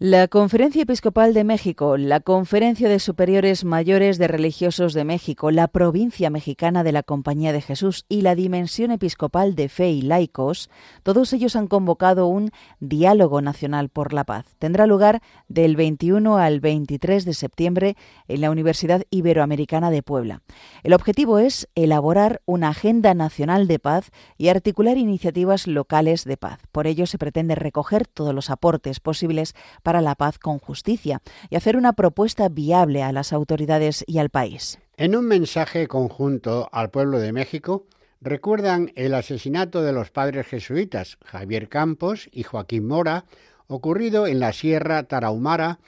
La 0.00 0.26
Conferencia 0.26 0.82
Episcopal 0.82 1.34
de 1.34 1.44
México, 1.44 1.96
la 1.96 2.18
Conferencia 2.18 2.88
de 2.88 2.98
Superiores 2.98 3.64
Mayores 3.64 4.18
de 4.18 4.26
Religiosos 4.26 4.92
de 4.92 5.04
México, 5.04 5.52
la 5.52 5.68
Provincia 5.68 6.30
Mexicana 6.30 6.82
de 6.82 6.90
la 6.90 7.04
Compañía 7.04 7.52
de 7.52 7.60
Jesús 7.60 8.04
y 8.08 8.22
la 8.22 8.34
Dimensión 8.34 8.90
Episcopal 8.90 9.54
de 9.54 9.68
Fe 9.68 9.90
y 9.90 10.02
Laicos, 10.02 10.68
todos 11.04 11.32
ellos 11.32 11.54
han 11.54 11.68
convocado 11.68 12.26
un 12.26 12.50
diálogo 12.80 13.40
nacional 13.40 13.88
por 13.88 14.12
la 14.12 14.24
paz. 14.24 14.46
Tendrá 14.58 14.88
lugar 14.88 15.22
del 15.46 15.76
21 15.76 16.38
al 16.38 16.58
23 16.58 17.24
de 17.24 17.32
septiembre 17.32 17.96
en 18.26 18.40
la 18.40 18.50
Universidad 18.50 19.04
Iberoamericana 19.10 19.92
de 19.92 20.02
Puebla. 20.02 20.42
El 20.82 20.92
objetivo 20.92 21.38
es 21.38 21.68
elaborar 21.76 22.42
una 22.46 22.70
agenda 22.70 23.14
nacional 23.14 23.68
de 23.68 23.78
paz 23.78 24.10
y 24.38 24.48
articular 24.48 24.98
iniciativas 24.98 25.68
locales 25.68 26.24
de 26.24 26.36
paz. 26.36 26.58
Por 26.72 26.88
ello 26.88 27.06
se 27.06 27.16
pretende 27.16 27.54
recoger 27.54 28.08
todos 28.08 28.34
los 28.34 28.50
aportes 28.50 28.98
posibles 28.98 29.54
la 30.00 30.14
paz 30.14 30.38
con 30.38 30.58
justicia 30.58 31.20
y 31.50 31.56
hacer 31.56 31.76
una 31.76 31.92
propuesta 31.92 32.48
viable 32.48 33.02
a 33.02 33.12
las 33.12 33.32
autoridades 33.32 34.04
y 34.06 34.18
al 34.18 34.30
país. 34.30 34.78
En 34.96 35.16
un 35.16 35.26
mensaje 35.26 35.88
conjunto 35.88 36.68
al 36.72 36.90
pueblo 36.90 37.18
de 37.18 37.32
México, 37.32 37.86
recuerdan 38.20 38.92
el 38.94 39.14
asesinato 39.14 39.82
de 39.82 39.92
los 39.92 40.10
padres 40.10 40.46
jesuitas 40.46 41.18
Javier 41.24 41.68
Campos 41.68 42.28
y 42.32 42.42
Joaquín 42.42 42.86
Mora, 42.86 43.24
ocurrido 43.66 44.26
en 44.26 44.40
la 44.40 44.52
Sierra 44.52 45.02
Tarahumara 45.04 45.78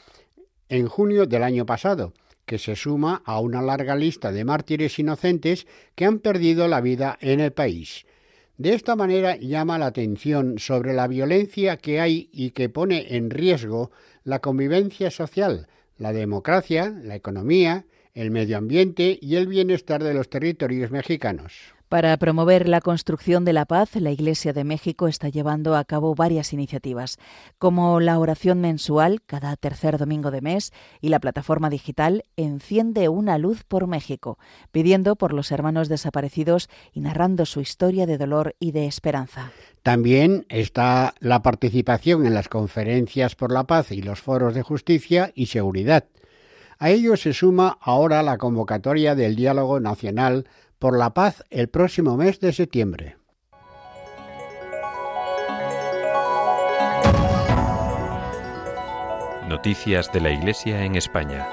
en 0.69 0.89
junio 0.89 1.27
del 1.27 1.43
año 1.43 1.67
pasado, 1.67 2.13
que 2.47 2.59
se 2.59 2.77
suma 2.77 3.23
a 3.25 3.41
una 3.41 3.63
larga 3.63 3.97
lista 3.97 4.33
de 4.33 4.45
mártires 4.45 4.99
inocentes 4.99 5.67
que 5.95 6.05
han 6.05 6.19
perdido 6.19 6.69
la 6.69 6.81
vida 6.81 7.19
en 7.21 7.41
el 7.41 7.53
país. 7.53 8.07
De 8.59 8.73
esta 8.73 8.97
manera 8.97 9.37
llama 9.37 9.79
la 9.79 9.87
atención 9.87 10.59
sobre 10.59 10.95
la 10.95 11.09
violencia 11.09 11.77
que 11.77 12.01
hay 12.01 12.31
y 12.33 12.53
que 12.53 12.71
pone 12.71 13.17
en 13.17 13.29
riesgo 13.29 13.91
la 14.25 14.39
convivencia 14.39 15.11
social, 15.11 15.69
la 15.99 16.13
democracia, 16.13 16.91
la 17.03 17.17
economía, 17.17 17.85
el 18.15 18.31
medio 18.31 18.57
ambiente 18.57 19.19
y 19.21 19.37
el 19.37 19.47
bienestar 19.47 20.03
de 20.03 20.15
los 20.15 20.31
territorios 20.31 20.91
mexicanos. 20.91 21.76
Para 21.89 22.17
promover 22.17 22.69
la 22.69 22.81
construcción 22.81 23.45
de 23.45 23.53
la 23.53 23.65
paz, 23.65 23.95
la 23.95 24.11
Iglesia 24.11 24.53
de 24.53 24.65
México 24.65 25.07
está 25.07 25.29
llevando 25.29 25.77
a 25.77 25.85
cabo 25.85 26.17
varias 26.17 26.53
iniciativas, 26.53 27.17
como 27.59 28.01
la 28.01 28.19
oración 28.19 28.61
mensual 28.61 29.23
cada 29.25 29.55
tercer 29.55 29.97
domingo 29.97 30.33
de 30.33 30.41
mes 30.41 30.73
y 31.01 31.11
la 31.11 31.21
plataforma 31.21 31.71
digital 31.71 32.25
Enciende 32.37 33.09
una 33.09 33.39
luz 33.39 33.63
por 33.63 33.87
México, 33.87 34.37
pidiendo 34.73 35.15
por 35.15 35.33
los 35.33 35.53
hermanos 35.53 35.89
desaparecidos 35.89 36.69
y 36.93 37.03
narrando 37.03 37.47
su 37.47 37.61
historia 37.61 38.05
de 38.05 38.19
dolor 38.19 38.57
y 38.59 38.73
de 38.73 38.87
esperanza. 38.87 39.53
También 39.85 40.45
está 40.49 41.15
la 41.21 41.43
participación 41.43 42.27
en 42.27 42.35
las 42.35 42.49
conferencias 42.49 43.37
por 43.37 43.53
la 43.53 43.65
paz 43.65 43.93
y 43.93 44.03
los 44.03 44.21
foros 44.21 44.55
de 44.55 44.63
justicia 44.63 45.31
y 45.37 45.47
seguridad. 45.47 46.07
A 46.79 46.91
ello 46.91 47.17
se 47.17 47.33
suma 47.33 47.79
ahora 47.81 48.23
la 48.23 48.37
convocatoria 48.37 49.15
del 49.15 49.35
diálogo 49.35 49.81
nacional 49.81 50.47
por 50.79 50.99
la 50.99 51.15
paz 51.15 51.43
el 51.51 51.69
próximo 51.69 52.17
mes 52.17 52.41
de 52.41 52.53
septiembre. 52.53 53.17
Noticias 59.49 60.13
de 60.13 60.21
la 60.21 60.31
Iglesia 60.31 60.85
en 60.85 60.97
España. 60.97 61.47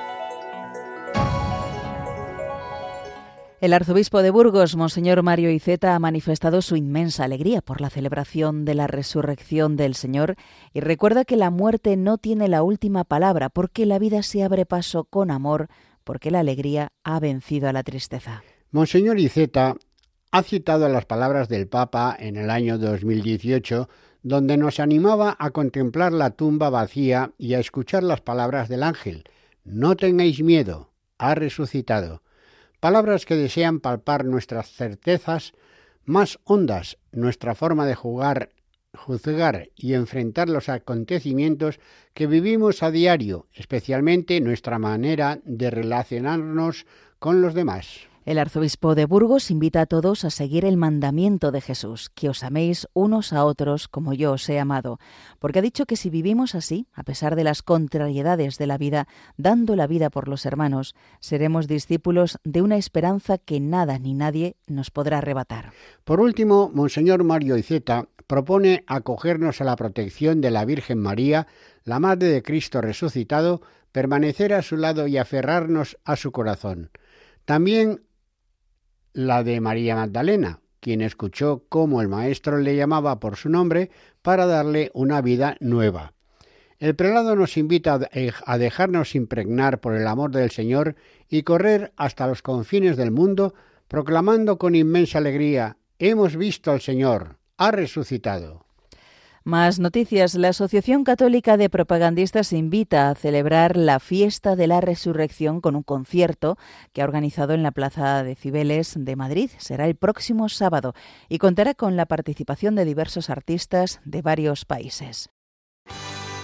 El 3.63 3.71
arzobispo 3.71 4.21
de 4.21 4.29
Burgos, 4.29 4.75
Monseñor 4.75 5.23
Mario 5.23 5.49
Iceta, 5.49 5.95
ha 5.95 5.99
manifestado 5.99 6.61
su 6.61 6.75
inmensa 6.75 7.23
alegría 7.23 7.61
por 7.61 7.79
la 7.79 7.89
celebración 7.89 8.65
de 8.65 8.73
la 8.73 8.87
resurrección 8.87 9.77
del 9.77 9.95
Señor 9.95 10.35
y 10.73 10.81
recuerda 10.81 11.23
que 11.23 11.37
la 11.37 11.49
muerte 11.49 11.95
no 11.95 12.17
tiene 12.17 12.49
la 12.49 12.61
última 12.61 13.05
palabra 13.05 13.49
porque 13.49 13.85
la 13.85 13.99
vida 13.99 14.21
se 14.21 14.43
abre 14.43 14.65
paso 14.65 15.05
con 15.05 15.31
amor, 15.31 15.69
porque 16.03 16.29
la 16.29 16.41
alegría 16.41 16.89
ha 17.05 17.21
vencido 17.21 17.69
a 17.69 17.73
la 17.73 17.83
tristeza. 17.83 18.43
Monseñor 18.73 19.19
Iceta 19.19 19.75
ha 20.31 20.41
citado 20.41 20.89
las 20.89 21.05
palabras 21.05 21.47
del 21.47 21.67
Papa 21.67 22.17
en 22.19 22.37
el 22.37 22.49
año 22.49 22.79
2018, 22.79 23.87
donde 24.23 24.57
nos 24.57 24.79
animaba 24.79 25.35
a 25.37 25.51
contemplar 25.51 26.11
la 26.11 26.31
tumba 26.31 26.71
vacía 26.71 27.33
y 27.37 27.53
a 27.53 27.59
escuchar 27.59 28.01
las 28.01 28.21
palabras 28.21 28.69
del 28.69 28.81
ángel. 28.81 29.25
No 29.63 29.95
tengáis 29.95 30.41
miedo, 30.41 30.89
ha 31.19 31.35
resucitado. 31.35 32.23
Palabras 32.79 33.27
que 33.27 33.35
desean 33.35 33.79
palpar 33.79 34.25
nuestras 34.25 34.71
certezas 34.71 35.53
más 36.03 36.39
hondas, 36.43 36.97
nuestra 37.11 37.53
forma 37.53 37.85
de 37.85 37.93
jugar, 37.93 38.49
juzgar 38.97 39.69
y 39.75 39.93
enfrentar 39.93 40.49
los 40.49 40.67
acontecimientos 40.67 41.79
que 42.15 42.25
vivimos 42.25 42.81
a 42.81 42.89
diario, 42.89 43.45
especialmente 43.53 44.41
nuestra 44.41 44.79
manera 44.79 45.41
de 45.43 45.69
relacionarnos 45.69 46.87
con 47.19 47.43
los 47.43 47.53
demás. 47.53 48.07
El 48.25 48.39
arzobispo 48.39 48.95
de 48.95 49.05
Burgos 49.05 49.51
invita 49.51 49.81
a 49.81 49.85
todos 49.85 50.23
a 50.23 50.29
seguir 50.29 50.63
el 50.63 50.77
mandamiento 50.77 51.51
de 51.51 51.59
Jesús, 51.59 52.09
que 52.09 52.29
os 52.29 52.41
améis 52.43 52.87
unos 52.93 53.33
a 53.33 53.43
otros 53.43 53.89
como 53.89 54.13
yo 54.13 54.31
os 54.31 54.47
he 54.47 54.59
amado, 54.59 54.97
porque 55.39 55.59
ha 55.59 55.61
dicho 55.61 55.85
que 55.85 55.97
si 55.97 56.09
vivimos 56.09 56.55
así, 56.55 56.87
a 56.93 57.03
pesar 57.03 57.35
de 57.35 57.43
las 57.43 57.63
contrariedades 57.63 58.57
de 58.57 58.67
la 58.67 58.77
vida, 58.77 59.09
dando 59.35 59.75
la 59.75 59.87
vida 59.87 60.09
por 60.09 60.29
los 60.29 60.45
hermanos, 60.45 60.95
seremos 61.19 61.67
discípulos 61.67 62.39
de 62.45 62.61
una 62.61 62.77
esperanza 62.77 63.37
que 63.37 63.59
nada 63.59 63.99
ni 63.99 64.13
nadie 64.13 64.55
nos 64.67 64.89
podrá 64.89 65.17
arrebatar. 65.17 65.73
Por 66.05 66.21
último, 66.21 66.71
Monseñor 66.73 67.25
Mario 67.25 67.57
Iceta 67.57 68.07
propone 68.25 68.85
acogernos 68.87 69.59
a 69.59 69.65
la 69.65 69.75
protección 69.75 70.39
de 70.39 70.51
la 70.51 70.63
Virgen 70.63 70.99
María, 70.99 71.47
la 71.83 71.99
Madre 71.99 72.29
de 72.29 72.41
Cristo 72.41 72.79
resucitado, 72.79 73.61
permanecer 73.91 74.53
a 74.53 74.61
su 74.61 74.77
lado 74.77 75.07
y 75.07 75.17
aferrarnos 75.17 75.97
a 76.05 76.15
su 76.15 76.31
corazón. 76.31 76.89
También 77.43 78.01
la 79.13 79.43
de 79.43 79.61
María 79.61 79.95
Magdalena, 79.95 80.59
quien 80.79 81.01
escuchó 81.01 81.63
cómo 81.69 82.01
el 82.01 82.09
maestro 82.09 82.57
le 82.57 82.75
llamaba 82.75 83.19
por 83.19 83.37
su 83.37 83.49
nombre 83.49 83.89
para 84.21 84.45
darle 84.45 84.91
una 84.93 85.21
vida 85.21 85.55
nueva. 85.59 86.13
El 86.79 86.95
prelado 86.95 87.35
nos 87.35 87.55
invita 87.55 87.99
a 88.45 88.57
dejarnos 88.57 89.15
impregnar 89.15 89.79
por 89.79 89.95
el 89.95 90.05
amor 90.05 90.31
del 90.31 90.51
Señor 90.51 90.95
y 91.29 91.43
correr 91.43 91.93
hasta 91.95 92.27
los 92.27 92.41
confines 92.41 92.97
del 92.97 93.11
mundo, 93.11 93.53
proclamando 93.87 94.57
con 94.57 94.75
inmensa 94.75 95.19
alegría 95.19 95.77
Hemos 95.99 96.35
visto 96.35 96.71
al 96.71 96.81
Señor, 96.81 97.37
ha 97.57 97.71
resucitado. 97.71 98.65
Más 99.45 99.77
noticias. 99.77 100.35
La 100.35 100.49
Asociación 100.49 101.03
Católica 101.03 101.57
de 101.57 101.69
Propagandistas 101.69 102.53
invita 102.53 103.09
a 103.09 103.15
celebrar 103.15 103.75
la 103.75 103.99
fiesta 103.99 104.55
de 104.55 104.67
la 104.67 104.79
resurrección 104.79 105.59
con 105.59 105.75
un 105.75 105.83
concierto 105.83 106.57
que 106.93 107.01
ha 107.01 107.05
organizado 107.05 107.53
en 107.53 107.61
la 107.61 107.71
Plaza 107.71 108.23
de 108.23 108.35
Cibeles 108.35 108.93
de 108.97 109.15
Madrid. 109.17 109.51
Será 109.57 109.85
el 109.85 109.95
próximo 109.95 110.47
sábado 110.47 110.93
y 111.27 111.39
contará 111.39 111.73
con 111.73 111.97
la 111.97 112.05
participación 112.05 112.75
de 112.75 112.85
diversos 112.85 113.29
artistas 113.29 113.99
de 114.05 114.21
varios 114.21 114.63
países. 114.63 115.29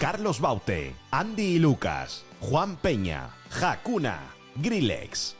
Carlos 0.02 0.42
Baute, 0.42 0.94
Andy 1.12 1.44
y 1.44 1.60
Lucas, 1.60 2.26
Juan 2.42 2.76
Peña, 2.76 3.30
Hakuna, 3.62 4.20
Grillex. 4.56 5.38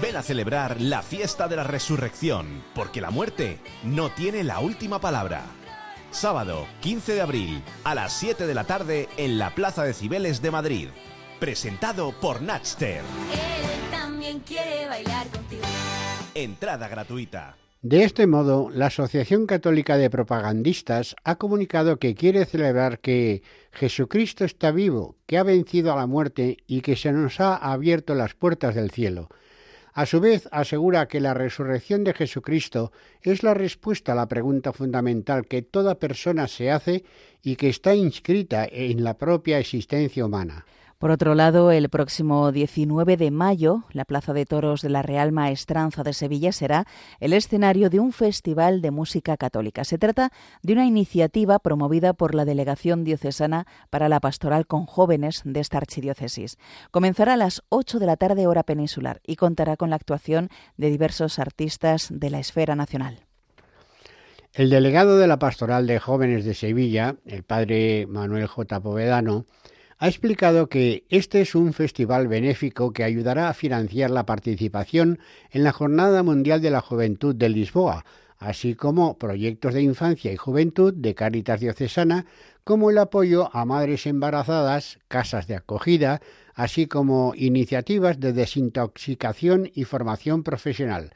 Ven 0.00 0.16
a 0.16 0.22
celebrar 0.22 0.80
la 0.80 1.02
fiesta 1.02 1.48
de 1.48 1.56
la 1.56 1.64
resurrección, 1.64 2.62
porque 2.74 3.00
la 3.00 3.10
muerte 3.10 3.58
no 3.82 4.10
tiene 4.10 4.44
la 4.44 4.60
última 4.60 5.00
palabra. 5.00 5.42
Sábado 6.12 6.66
15 6.82 7.14
de 7.14 7.20
abril 7.22 7.62
a 7.84 7.94
las 7.94 8.12
7 8.12 8.46
de 8.46 8.54
la 8.54 8.64
tarde 8.64 9.08
en 9.16 9.38
la 9.38 9.54
Plaza 9.54 9.82
de 9.82 9.94
Cibeles 9.94 10.42
de 10.42 10.50
Madrid. 10.50 10.88
Presentado 11.40 12.12
por 12.20 12.42
Natster. 12.42 12.98
Él 12.98 13.90
también 13.90 14.40
quiere 14.40 14.86
bailar 14.86 15.26
contigo. 15.28 15.62
Entrada 16.34 16.86
gratuita. 16.88 17.56
De 17.80 18.04
este 18.04 18.26
modo, 18.26 18.68
la 18.68 18.86
Asociación 18.86 19.46
Católica 19.46 19.96
de 19.96 20.10
Propagandistas 20.10 21.16
ha 21.24 21.36
comunicado 21.36 21.98
que 21.98 22.14
quiere 22.14 22.44
celebrar 22.44 22.98
que 23.00 23.42
Jesucristo 23.72 24.44
está 24.44 24.70
vivo, 24.70 25.16
que 25.26 25.38
ha 25.38 25.42
vencido 25.42 25.94
a 25.94 25.96
la 25.96 26.06
muerte 26.06 26.58
y 26.66 26.82
que 26.82 26.94
se 26.94 27.10
nos 27.10 27.40
ha 27.40 27.56
abierto 27.56 28.14
las 28.14 28.34
puertas 28.34 28.74
del 28.74 28.90
cielo. 28.90 29.30
A 29.94 30.06
su 30.06 30.20
vez, 30.20 30.48
asegura 30.52 31.06
que 31.06 31.20
la 31.20 31.34
resurrección 31.34 32.02
de 32.02 32.14
Jesucristo 32.14 32.92
es 33.20 33.42
la 33.42 33.52
respuesta 33.52 34.12
a 34.12 34.14
la 34.14 34.26
pregunta 34.26 34.72
fundamental 34.72 35.46
que 35.46 35.60
toda 35.60 35.98
persona 35.98 36.48
se 36.48 36.70
hace 36.70 37.04
y 37.42 37.56
que 37.56 37.68
está 37.68 37.94
inscrita 37.94 38.66
en 38.70 39.04
la 39.04 39.18
propia 39.18 39.58
existencia 39.58 40.24
humana. 40.24 40.64
Por 41.02 41.10
otro 41.10 41.34
lado, 41.34 41.72
el 41.72 41.88
próximo 41.88 42.52
19 42.52 43.16
de 43.16 43.32
mayo, 43.32 43.82
la 43.90 44.04
Plaza 44.04 44.32
de 44.32 44.46
Toros 44.46 44.82
de 44.82 44.88
la 44.88 45.02
Real 45.02 45.32
Maestranza 45.32 46.04
de 46.04 46.12
Sevilla 46.12 46.52
será 46.52 46.86
el 47.18 47.32
escenario 47.32 47.90
de 47.90 47.98
un 47.98 48.12
festival 48.12 48.80
de 48.82 48.92
música 48.92 49.36
católica. 49.36 49.82
Se 49.82 49.98
trata 49.98 50.30
de 50.62 50.74
una 50.74 50.86
iniciativa 50.86 51.58
promovida 51.58 52.12
por 52.12 52.36
la 52.36 52.44
Delegación 52.44 53.02
Diocesana 53.02 53.66
para 53.90 54.08
la 54.08 54.20
Pastoral 54.20 54.68
con 54.68 54.86
Jóvenes 54.86 55.42
de 55.44 55.58
esta 55.58 55.78
archidiócesis. 55.78 56.56
Comenzará 56.92 57.32
a 57.32 57.36
las 57.36 57.64
8 57.70 57.98
de 57.98 58.06
la 58.06 58.16
tarde 58.16 58.46
hora 58.46 58.62
peninsular 58.62 59.20
y 59.26 59.34
contará 59.34 59.76
con 59.76 59.90
la 59.90 59.96
actuación 59.96 60.50
de 60.76 60.90
diversos 60.90 61.40
artistas 61.40 62.10
de 62.12 62.30
la 62.30 62.38
esfera 62.38 62.76
nacional. 62.76 63.26
El 64.54 64.70
delegado 64.70 65.18
de 65.18 65.26
la 65.26 65.40
Pastoral 65.40 65.86
de 65.88 65.98
Jóvenes 65.98 66.44
de 66.44 66.54
Sevilla, 66.54 67.16
el 67.24 67.42
padre 67.42 68.06
Manuel 68.06 68.46
J. 68.46 68.80
Povedano, 68.80 69.46
ha 70.02 70.08
explicado 70.08 70.68
que 70.68 71.04
este 71.10 71.42
es 71.42 71.54
un 71.54 71.72
festival 71.72 72.26
benéfico 72.26 72.92
que 72.92 73.04
ayudará 73.04 73.48
a 73.48 73.54
financiar 73.54 74.10
la 74.10 74.26
participación 74.26 75.20
en 75.52 75.62
la 75.62 75.70
Jornada 75.70 76.24
Mundial 76.24 76.60
de 76.60 76.72
la 76.72 76.80
Juventud 76.80 77.36
de 77.36 77.48
Lisboa, 77.48 78.04
así 78.36 78.74
como 78.74 79.16
proyectos 79.16 79.74
de 79.74 79.82
infancia 79.82 80.32
y 80.32 80.36
juventud 80.36 80.92
de 80.92 81.14
Cáritas 81.14 81.60
Diocesana, 81.60 82.26
como 82.64 82.90
el 82.90 82.98
apoyo 82.98 83.48
a 83.54 83.64
madres 83.64 84.06
embarazadas, 84.06 84.98
casas 85.06 85.46
de 85.46 85.54
acogida, 85.54 86.20
así 86.52 86.88
como 86.88 87.34
iniciativas 87.36 88.18
de 88.18 88.32
desintoxicación 88.32 89.70
y 89.72 89.84
formación 89.84 90.42
profesional. 90.42 91.12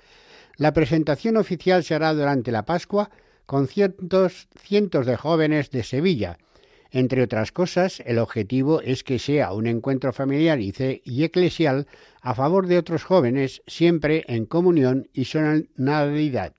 La 0.59 0.72
presentación 0.72 1.38
oficial 1.38 1.83
se 1.83 1.96
hará 1.96 2.14
durante 2.14 2.53
la 2.53 2.64
Pascua 2.64 3.11
con 3.46 3.66
cientos, 3.66 4.46
cientos 4.62 5.07
de 5.07 5.16
jóvenes 5.16 5.72
de 5.72 5.83
Sevilla, 5.83 6.38
entre 6.90 7.22
otras 7.22 7.53
cosas, 7.53 8.03
el 8.07 8.18
objetivo 8.18 8.81
es 8.81 9.05
que 9.05 9.18
sea 9.18 9.53
un 9.53 9.66
encuentro 9.66 10.12
familiar 10.12 10.61
y, 10.61 10.72
eclesial 11.25 11.87
a 12.22 12.35
favor 12.35 12.66
de 12.66 12.79
otros 12.79 13.05
jóvenes, 13.05 13.62
siempre 13.66 14.25
en 14.29 14.46
comunión 14.46 15.09
y 15.12 15.25
solidaridad. 15.25 16.55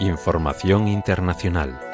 Información 0.00 0.88
internacional. 0.88 1.89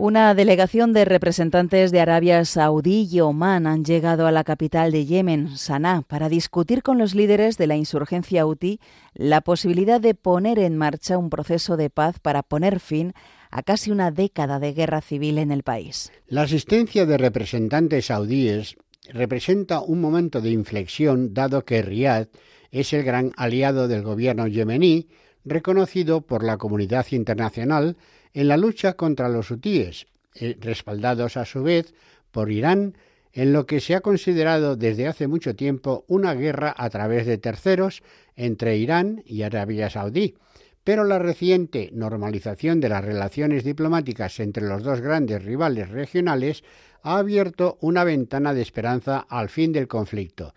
Una 0.00 0.32
delegación 0.32 0.92
de 0.92 1.04
representantes 1.04 1.90
de 1.90 1.98
Arabia 1.98 2.44
Saudí 2.44 3.08
y 3.10 3.18
Omán 3.18 3.66
han 3.66 3.84
llegado 3.84 4.28
a 4.28 4.32
la 4.32 4.44
capital 4.44 4.92
de 4.92 5.06
Yemen, 5.06 5.56
Sanaa, 5.56 6.02
para 6.02 6.28
discutir 6.28 6.84
con 6.84 6.98
los 6.98 7.16
líderes 7.16 7.58
de 7.58 7.66
la 7.66 7.74
insurgencia 7.74 8.44
Houthi 8.44 8.78
la 9.14 9.40
posibilidad 9.40 10.00
de 10.00 10.14
poner 10.14 10.60
en 10.60 10.76
marcha 10.76 11.18
un 11.18 11.30
proceso 11.30 11.76
de 11.76 11.90
paz 11.90 12.20
para 12.20 12.44
poner 12.44 12.78
fin 12.78 13.12
a 13.50 13.64
casi 13.64 13.90
una 13.90 14.12
década 14.12 14.60
de 14.60 14.72
guerra 14.72 15.00
civil 15.00 15.36
en 15.36 15.50
el 15.50 15.64
país. 15.64 16.12
La 16.28 16.42
asistencia 16.42 17.04
de 17.04 17.18
representantes 17.18 18.06
saudíes 18.06 18.76
representa 19.12 19.80
un 19.80 20.00
momento 20.00 20.40
de 20.40 20.50
inflexión 20.50 21.34
dado 21.34 21.64
que 21.64 21.82
Riad 21.82 22.28
es 22.70 22.92
el 22.92 23.02
gran 23.02 23.32
aliado 23.36 23.88
del 23.88 24.02
gobierno 24.02 24.46
yemení, 24.46 25.08
reconocido 25.44 26.20
por 26.20 26.44
la 26.44 26.56
comunidad 26.56 27.06
internacional 27.10 27.96
en 28.38 28.46
la 28.46 28.56
lucha 28.56 28.92
contra 28.92 29.28
los 29.28 29.50
hutíes, 29.50 30.06
eh, 30.36 30.56
respaldados 30.60 31.36
a 31.36 31.44
su 31.44 31.64
vez 31.64 31.92
por 32.30 32.52
Irán 32.52 32.96
en 33.32 33.52
lo 33.52 33.66
que 33.66 33.80
se 33.80 33.96
ha 33.96 34.00
considerado 34.00 34.76
desde 34.76 35.08
hace 35.08 35.26
mucho 35.26 35.56
tiempo 35.56 36.04
una 36.06 36.34
guerra 36.34 36.72
a 36.78 36.88
través 36.88 37.26
de 37.26 37.38
terceros 37.38 38.04
entre 38.36 38.76
Irán 38.76 39.24
y 39.26 39.42
Arabia 39.42 39.90
Saudí. 39.90 40.36
Pero 40.84 41.02
la 41.02 41.18
reciente 41.18 41.90
normalización 41.92 42.78
de 42.78 42.90
las 42.90 43.04
relaciones 43.04 43.64
diplomáticas 43.64 44.38
entre 44.38 44.68
los 44.68 44.84
dos 44.84 45.00
grandes 45.00 45.44
rivales 45.44 45.88
regionales 45.88 46.62
ha 47.02 47.18
abierto 47.18 47.76
una 47.80 48.04
ventana 48.04 48.54
de 48.54 48.62
esperanza 48.62 49.26
al 49.28 49.48
fin 49.48 49.72
del 49.72 49.88
conflicto. 49.88 50.54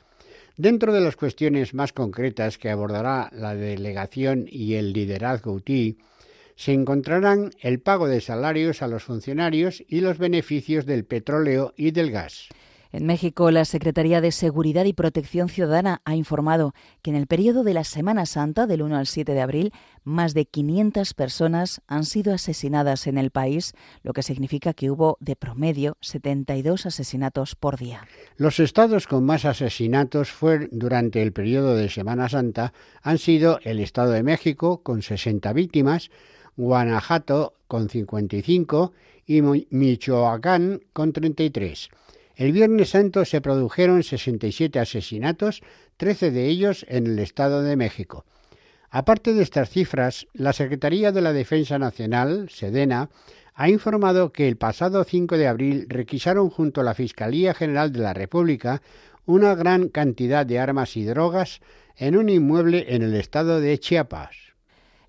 Dentro 0.56 0.94
de 0.94 1.02
las 1.02 1.16
cuestiones 1.16 1.74
más 1.74 1.94
concretas 1.94 2.60
que 2.60 2.70
abordará 2.70 3.32
la 3.34 3.56
delegación 3.56 4.46
y 4.48 4.76
el 4.76 4.94
liderazgo 4.94 5.54
UTI, 5.54 5.98
se 6.62 6.74
encontrarán 6.74 7.50
el 7.60 7.80
pago 7.80 8.08
de 8.08 8.22
salarios 8.22 8.84
a 8.84 8.88
los 8.88 9.04
funcionarios 9.04 9.84
y 9.88 10.02
los 10.02 10.20
beneficios 10.20 10.86
del 10.86 11.06
petróleo 11.06 11.74
y 11.76 11.90
del 11.90 12.12
gas. 12.12 12.50
En 12.92 13.08
México, 13.08 13.50
la 13.50 13.66
Secretaría 13.66 14.22
de 14.22 14.32
Seguridad 14.32 14.86
y 14.86 14.94
Protección 14.94 15.50
Ciudadana 15.50 16.02
ha 16.06 16.16
informado 16.16 16.76
que 17.02 17.10
en 17.10 17.16
el 17.16 17.26
periodo 17.26 17.64
de 17.64 17.74
la 17.74 17.84
Semana 17.84 18.28
Santa, 18.28 18.68
del 18.68 18.84
1 18.84 18.96
al 18.96 19.08
7 19.08 19.34
de 19.34 19.42
abril, 19.42 19.74
más 20.04 20.36
de 20.36 20.46
500 20.46 21.16
personas 21.16 21.82
han 21.88 22.04
sido 22.04 22.32
asesinadas 22.32 23.08
en 23.08 23.18
el 23.18 23.32
país, 23.32 23.74
lo 24.04 24.14
que 24.14 24.22
significa 24.22 24.74
que 24.74 24.92
hubo 24.92 25.18
de 25.20 25.36
promedio 25.36 25.98
72 26.02 26.86
asesinatos 26.86 27.56
por 27.56 27.80
día. 27.80 28.06
Los 28.38 28.60
estados 28.60 29.08
con 29.08 29.26
más 29.26 29.46
asesinatos 29.46 30.30
fue 30.30 30.68
durante 30.72 31.24
el 31.24 31.34
periodo 31.34 31.76
de 31.76 31.90
Semana 31.90 32.30
Santa 32.30 32.72
han 33.02 33.18
sido 33.18 33.60
el 33.64 33.80
Estado 33.80 34.12
de 34.12 34.22
México, 34.22 34.84
con 34.84 35.02
60 35.02 35.54
víctimas, 35.54 36.12
Guanajuato 36.58 37.54
con 37.68 37.90
55 37.90 38.94
y 39.26 39.42
Michoacán 39.42 40.82
con 40.94 41.14
33. 41.14 41.90
El 42.36 42.52
Viernes 42.52 42.90
Santo 42.90 43.24
se 43.26 43.42
produjeron 43.42 44.04
67 44.04 44.80
asesinatos, 44.80 45.62
13 45.98 46.32
de 46.32 46.48
ellos 46.48 46.86
en 46.90 47.08
el 47.08 47.20
Estado 47.20 47.62
de 47.62 47.76
México. 47.76 48.26
Aparte 48.90 49.34
de 49.34 49.44
estas 49.44 49.70
cifras, 49.70 50.28
la 50.34 50.52
Secretaría 50.52 51.12
de 51.12 51.22
la 51.22 51.34
Defensa 51.34 51.80
Nacional, 51.80 52.50
Sedena, 52.50 53.10
ha 53.54 53.70
informado 53.70 54.32
que 54.32 54.48
el 54.48 54.58
pasado 54.58 55.04
5 55.04 55.38
de 55.38 55.48
abril 55.48 55.86
requisaron 55.88 56.50
junto 56.50 56.82
a 56.82 56.84
la 56.84 56.94
Fiscalía 56.94 57.54
General 57.54 57.92
de 57.92 58.00
la 58.00 58.14
República 58.14 58.82
una 59.26 59.56
gran 59.56 59.90
cantidad 59.90 60.46
de 60.46 60.60
armas 60.60 60.98
y 60.98 61.06
drogas 61.06 61.62
en 61.96 62.18
un 62.18 62.30
inmueble 62.30 62.96
en 62.96 63.04
el 63.04 63.16
estado 63.16 63.62
de 63.62 63.78
Chiapas. 63.78 64.51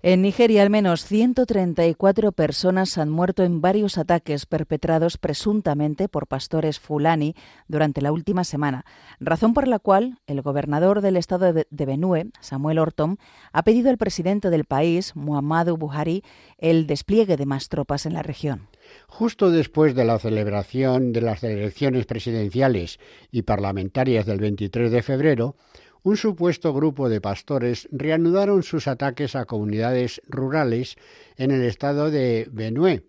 En 0.05 0.21
Nigeria, 0.21 0.63
al 0.63 0.69
menos 0.69 1.05
134 1.05 2.33
personas 2.33 2.97
han 2.97 3.09
muerto 3.09 3.45
en 3.45 3.61
varios 3.61 3.97
ataques 3.97 4.45
perpetrados 4.45 5.17
presuntamente 5.17 6.09
por 6.09 6.27
pastores 6.27 6.77
fulani 6.77 7.35
durante 7.69 8.01
la 8.01 8.11
última 8.11 8.43
semana, 8.43 8.83
razón 9.21 9.53
por 9.53 9.65
la 9.65 9.79
cual 9.79 10.17
el 10.27 10.41
gobernador 10.41 10.99
del 10.99 11.15
estado 11.15 11.53
de 11.53 11.85
Benue, 11.85 12.31
Samuel 12.41 12.79
Ortom, 12.79 13.15
ha 13.53 13.63
pedido 13.63 13.89
al 13.89 13.97
presidente 13.97 14.49
del 14.49 14.65
país, 14.65 15.15
Muhammadu 15.15 15.77
Buhari, 15.77 16.25
el 16.57 16.85
despliegue 16.85 17.37
de 17.37 17.45
más 17.45 17.69
tropas 17.69 18.05
en 18.05 18.11
la 18.11 18.23
región. 18.23 18.67
Justo 19.07 19.51
después 19.51 19.95
de 19.95 20.03
la 20.03 20.19
celebración 20.19 21.13
de 21.13 21.21
las 21.21 21.45
elecciones 21.45 22.05
presidenciales 22.07 22.99
y 23.31 23.43
parlamentarias 23.43 24.25
del 24.25 24.41
23 24.41 24.91
de 24.91 25.01
febrero, 25.01 25.55
un 26.03 26.17
supuesto 26.17 26.73
grupo 26.73 27.09
de 27.09 27.21
pastores 27.21 27.87
reanudaron 27.91 28.63
sus 28.63 28.87
ataques 28.87 29.35
a 29.35 29.45
comunidades 29.45 30.21
rurales 30.27 30.97
en 31.37 31.51
el 31.51 31.63
estado 31.63 32.11
de 32.11 32.47
Benue, 32.51 33.05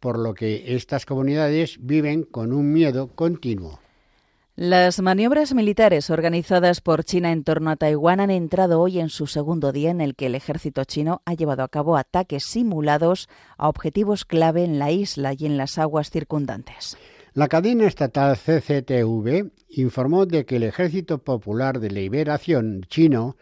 por 0.00 0.18
lo 0.18 0.34
que 0.34 0.76
estas 0.76 1.04
comunidades 1.04 1.78
viven 1.80 2.22
con 2.22 2.52
un 2.52 2.72
miedo 2.72 3.08
continuo. 3.08 3.80
Las 4.54 5.00
maniobras 5.00 5.54
militares 5.54 6.10
organizadas 6.10 6.80
por 6.80 7.04
China 7.04 7.30
en 7.30 7.44
torno 7.44 7.70
a 7.70 7.76
Taiwán 7.76 8.18
han 8.18 8.30
entrado 8.30 8.80
hoy 8.80 8.98
en 8.98 9.08
su 9.08 9.28
segundo 9.28 9.70
día 9.70 9.90
en 9.90 10.00
el 10.00 10.16
que 10.16 10.26
el 10.26 10.34
ejército 10.34 10.82
chino 10.82 11.22
ha 11.26 11.34
llevado 11.34 11.62
a 11.62 11.68
cabo 11.68 11.96
ataques 11.96 12.42
simulados 12.42 13.28
a 13.56 13.68
objetivos 13.68 14.24
clave 14.24 14.64
en 14.64 14.80
la 14.80 14.90
isla 14.90 15.32
y 15.32 15.46
en 15.46 15.58
las 15.58 15.78
aguas 15.78 16.10
circundantes. 16.10 16.96
La 17.38 17.46
cadena 17.46 17.86
estatal 17.86 18.36
CCTV 18.36 19.52
informó 19.68 20.26
de 20.26 20.44
que 20.44 20.56
el 20.56 20.64
Ejército 20.64 21.18
Popular 21.18 21.78
de 21.78 21.88
Liberación 21.88 22.80
chino 22.88 23.36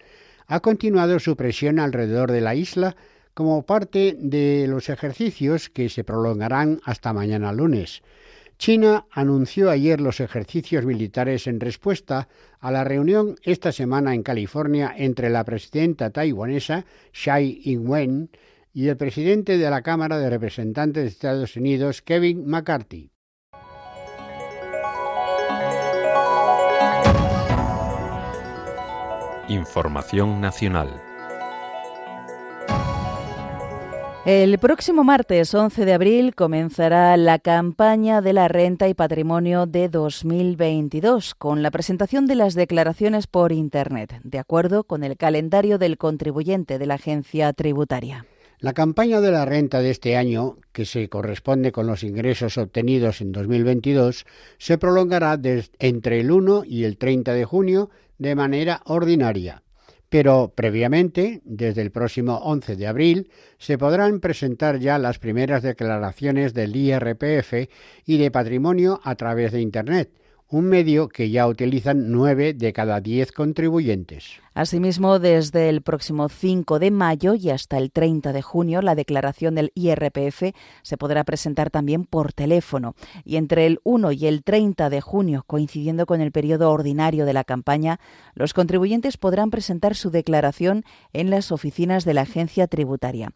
ha 0.46 0.61
continuado 0.61 1.18
su 1.18 1.35
presión 1.35 1.78
alrededor 1.78 2.30
de 2.30 2.42
la 2.42 2.54
isla 2.54 2.94
como 3.32 3.64
parte 3.64 4.14
de 4.20 4.66
los 4.68 4.90
ejercicios 4.90 5.70
que 5.70 5.88
se 5.88 6.04
prolongarán 6.04 6.82
hasta 6.85 7.14
mañana 7.14 7.54
lunes. 7.54 8.02
China 8.59 9.06
anunció 9.11 9.70
ayer 9.70 9.98
los 10.02 10.20
ejercicios 10.20 10.85
militares 10.85 11.46
en 11.46 11.59
respuesta 11.59 12.28
a 12.61 12.70
la 12.70 12.85
reunión 12.85 13.37
esta 13.44 13.72
semana 13.72 14.14
en 14.14 14.22
California 14.22 14.92
entre 14.94 15.30
la 15.30 15.42
presidenta 15.42 16.11
taiwanesa 16.11 16.85
Tsai 17.12 17.62
Ing-wen 17.64 18.28
y 18.74 18.88
el 18.88 18.98
presidente 18.98 19.56
de 19.56 19.70
la 19.70 19.80
Cámara 19.80 20.18
de 20.18 20.28
Representantes 20.28 21.02
de 21.02 21.09
Estados 21.09 21.56
Unidos, 21.56 22.02
Kevin 22.02 22.46
McCarthy. 22.46 23.15
Información 29.48 30.40
nacional. 30.40 31.00
El 34.24 34.59
próximo 34.59 35.04
martes 35.04 35.54
11 35.54 35.85
de 35.85 35.92
abril 35.92 36.35
comenzará 36.35 37.16
la 37.16 37.38
campaña 37.38 38.20
de 38.20 38.32
la 38.32 38.48
renta 38.48 38.88
y 38.88 38.94
patrimonio 38.94 39.66
de 39.66 39.88
2022 39.88 41.37
con 41.37 41.62
la 41.62 41.70
presentación 41.70 42.26
de 42.26 42.35
las 42.35 42.54
declaraciones 42.54 43.28
por 43.28 43.52
Internet, 43.52 44.20
de 44.24 44.40
acuerdo 44.40 44.82
con 44.82 45.04
el 45.04 45.16
calendario 45.16 45.78
del 45.78 45.96
contribuyente 45.96 46.80
de 46.80 46.87
la 46.87 46.94
agencia 46.94 47.52
tributaria. 47.52 48.26
La 48.59 48.72
campaña 48.72 49.20
de 49.20 49.30
la 49.30 49.44
renta 49.44 49.80
de 49.80 49.90
este 49.90 50.16
año, 50.16 50.56
que 50.72 50.87
se 50.87 51.11
corresponde 51.11 51.72
con 51.72 51.87
los 51.87 52.02
ingresos 52.02 52.56
obtenidos 52.56 53.20
en 53.20 53.30
2022, 53.30 54.24
se 54.56 54.78
prolongará 54.78 55.38
entre 55.78 56.20
el 56.20 56.30
1 56.32 56.64
y 56.64 56.85
el 56.85 56.96
30 56.96 57.35
de 57.35 57.44
junio 57.44 57.90
de 58.18 58.35
manera 58.35 58.83
ordinaria. 58.85 59.62
Pero 60.09 60.52
previamente, 60.55 61.40
desde 61.44 61.83
el 61.83 61.90
próximo 61.90 62.37
11 62.37 62.76
de 62.76 62.87
abril, 62.87 63.31
se 63.59 63.76
podrán 63.76 64.20
presentar 64.20 64.79
ya 64.79 64.98
las 64.98 65.18
primeras 65.18 65.62
declaraciones 65.62 66.55
del 66.55 66.76
IRPF 66.76 67.68
y 68.05 68.18
de 68.18 68.31
patrimonio 68.31 69.00
a 69.02 69.16
través 69.16 69.52
de 69.52 69.61
Internet, 69.61 70.11
un 70.48 70.66
medio 70.66 71.09
que 71.09 71.30
ya 71.30 71.48
utilizan 71.48 72.12
nueve 72.12 72.54
de 72.54 72.72
cada 72.72 73.00
diez 73.00 73.32
contribuyentes. 73.32 74.40
Asimismo, 74.54 75.18
desde 75.18 75.68
el 75.68 75.82
próximo 75.82 76.28
5 76.28 76.78
de 76.78 76.90
mayo 76.90 77.35
y 77.35 77.50
hasta 77.50 77.78
el 77.78 77.90
30 77.90 78.32
de 78.32 78.42
junio, 78.42 78.80
la 78.80 78.94
declaración 78.94 79.54
del 79.56 79.72
IRPF 79.74 80.54
se 80.82 80.96
podrá 80.96 81.24
presentar 81.24 81.68
también 81.70 82.04
por 82.04 82.32
teléfono. 82.32 82.94
Y 83.24 83.37
entre 83.37 83.66
el 83.66 83.80
1 83.85 84.12
y 84.12 84.26
el 84.26 84.44
30 84.44 84.88
de 84.88 85.00
junio, 85.00 85.44
coincidiendo 85.46 86.06
con 86.06 86.20
el 86.20 86.32
periodo 86.32 86.70
ordinario 86.70 87.26
de 87.26 87.35
la 87.35 87.44
campaña, 87.44 88.00
los 88.35 88.54
contribuyentes 88.54 89.16
podrán 89.18 89.50
presentar 89.50 89.94
su 89.94 90.11
declaración 90.11 90.85
en 91.12 91.28
las 91.28 91.52
oficinas 91.52 92.04
de 92.04 92.14
la 92.14 92.22
agencia 92.22 92.66
tributaria. 92.66 93.32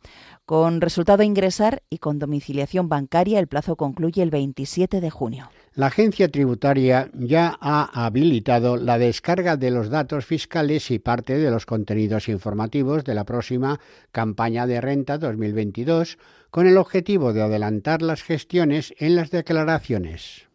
Con 0.47 0.81
resultado 0.81 1.23
a 1.23 1.27
ingresar 1.27 1.83
y 1.91 1.99
con 1.99 2.19
domiciliación 2.19 2.89
bancaria, 2.89 3.41
el 3.41 3.49
plazo 3.49 3.77
concluye 3.77 4.23
el 4.23 4.31
27 4.31 5.01
de 5.01 5.11
junio. 5.11 5.51
La 5.75 5.87
agencia 5.87 6.29
tributaria 6.29 7.11
ya 7.15 7.57
ha 7.61 8.05
habilitado 8.05 8.77
la 8.77 8.99
descarga 8.99 9.57
de 9.57 9.71
los 9.71 9.89
datos 9.89 10.27
fiscales 10.27 10.91
y 10.91 10.99
parte 10.99 11.39
de 11.39 11.49
los 11.49 11.65
contenidos 11.65 12.29
informativos 12.29 13.05
de 13.05 13.15
la 13.15 13.25
próxima 13.25 13.79
campaña 14.11 14.67
de 14.67 14.81
renta 14.81 15.17
2022 15.17 16.19
con 16.51 16.67
el 16.67 16.77
objetivo 16.77 17.33
de 17.33 17.43
adelantar 17.43 18.03
las 18.03 18.25
gestiones 18.25 18.93
en 18.99 19.15
las 19.15 19.31
declaraciones. 19.31 20.50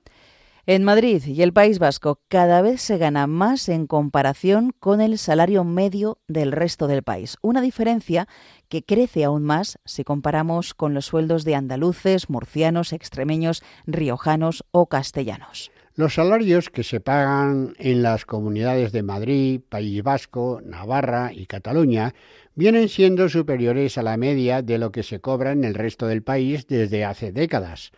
En 0.68 0.84
Madrid 0.84 1.22
y 1.28 1.44
el 1.44 1.54
País 1.54 1.78
Vasco 1.78 2.22
cada 2.28 2.64
vez 2.64 2.82
se 2.82 2.98
gana 2.98 3.28
más 3.28 3.70
en 3.70 3.86
comparación 3.86 4.74
con 4.80 5.00
el 5.00 5.20
salario 5.20 5.64
medio 5.64 6.18
del 6.28 6.52
resto 6.52 6.88
del 6.88 7.04
país, 7.04 7.38
una 7.44 7.62
diferencia 7.62 8.28
que 8.68 8.82
crece 8.82 9.24
aún 9.24 9.44
más 9.44 9.78
si 9.86 10.04
comparamos 10.04 10.74
con 10.74 10.96
los 10.96 11.06
sueldos 11.06 11.44
de 11.44 11.54
andaluces, 11.54 12.32
murcianos, 12.32 12.94
extremeños, 12.94 13.62
riojanos 13.86 14.66
o 14.72 14.88
castellanos. 14.88 15.70
Los 15.94 16.16
salarios 16.16 16.72
que 16.72 16.84
se 16.84 17.00
pagan 17.00 17.76
en 17.78 18.02
las 18.02 18.26
comunidades 18.26 18.92
de 18.92 19.04
Madrid, 19.04 19.62
País 19.70 20.02
Vasco, 20.02 20.62
Navarra 20.66 21.32
y 21.32 21.46
Cataluña 21.46 22.16
vienen 22.56 22.90
siendo 22.90 23.30
superiores 23.30 24.00
a 24.00 24.04
la 24.04 24.18
media 24.18 24.64
de 24.64 24.80
lo 24.80 24.92
que 24.92 25.04
se 25.04 25.22
cobra 25.22 25.52
en 25.52 25.64
el 25.64 25.76
resto 25.76 26.08
del 26.08 26.24
país 26.24 26.66
desde 26.66 27.06
hace 27.06 27.32
décadas. 27.32 27.92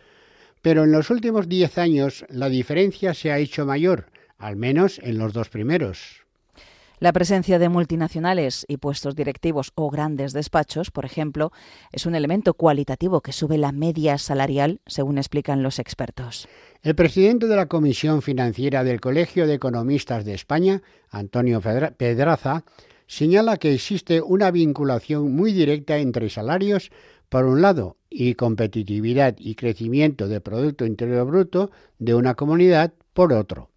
Pero 0.62 0.84
en 0.84 0.92
los 0.92 1.10
últimos 1.10 1.48
diez 1.48 1.78
años 1.78 2.24
la 2.28 2.48
diferencia 2.48 3.14
se 3.14 3.32
ha 3.32 3.38
hecho 3.38 3.66
mayor, 3.66 4.10
al 4.38 4.56
menos 4.56 5.00
en 5.02 5.18
los 5.18 5.32
dos 5.32 5.48
primeros. 5.48 6.28
La 7.00 7.12
presencia 7.12 7.60
de 7.60 7.68
multinacionales 7.68 8.64
y 8.66 8.78
puestos 8.78 9.14
directivos 9.14 9.70
o 9.76 9.88
grandes 9.88 10.32
despachos, 10.32 10.90
por 10.90 11.04
ejemplo, 11.04 11.52
es 11.92 12.06
un 12.06 12.16
elemento 12.16 12.54
cualitativo 12.54 13.20
que 13.20 13.30
sube 13.30 13.56
la 13.56 13.70
media 13.70 14.18
salarial, 14.18 14.80
según 14.84 15.18
explican 15.18 15.62
los 15.62 15.78
expertos. 15.78 16.48
El 16.82 16.96
presidente 16.96 17.46
de 17.46 17.54
la 17.54 17.66
Comisión 17.66 18.20
Financiera 18.20 18.82
del 18.82 19.00
Colegio 19.00 19.46
de 19.46 19.54
Economistas 19.54 20.24
de 20.24 20.34
España, 20.34 20.82
Antonio 21.08 21.60
Pedraza, 21.60 22.64
señala 23.06 23.58
que 23.58 23.74
existe 23.74 24.20
una 24.20 24.50
vinculación 24.50 25.32
muy 25.32 25.52
directa 25.52 25.98
entre 25.98 26.28
salarios, 26.28 26.90
por 27.28 27.44
un 27.44 27.62
lado, 27.62 27.96
y 28.10 28.34
competitividad 28.34 29.36
y 29.38 29.54
crecimiento 29.54 30.28
del 30.28 30.40
Producto 30.40 30.86
Interior 30.86 31.26
Bruto 31.26 31.70
de 31.98 32.14
una 32.14 32.34
comunidad, 32.34 32.92
por 33.12 33.32
otro. 33.32 33.70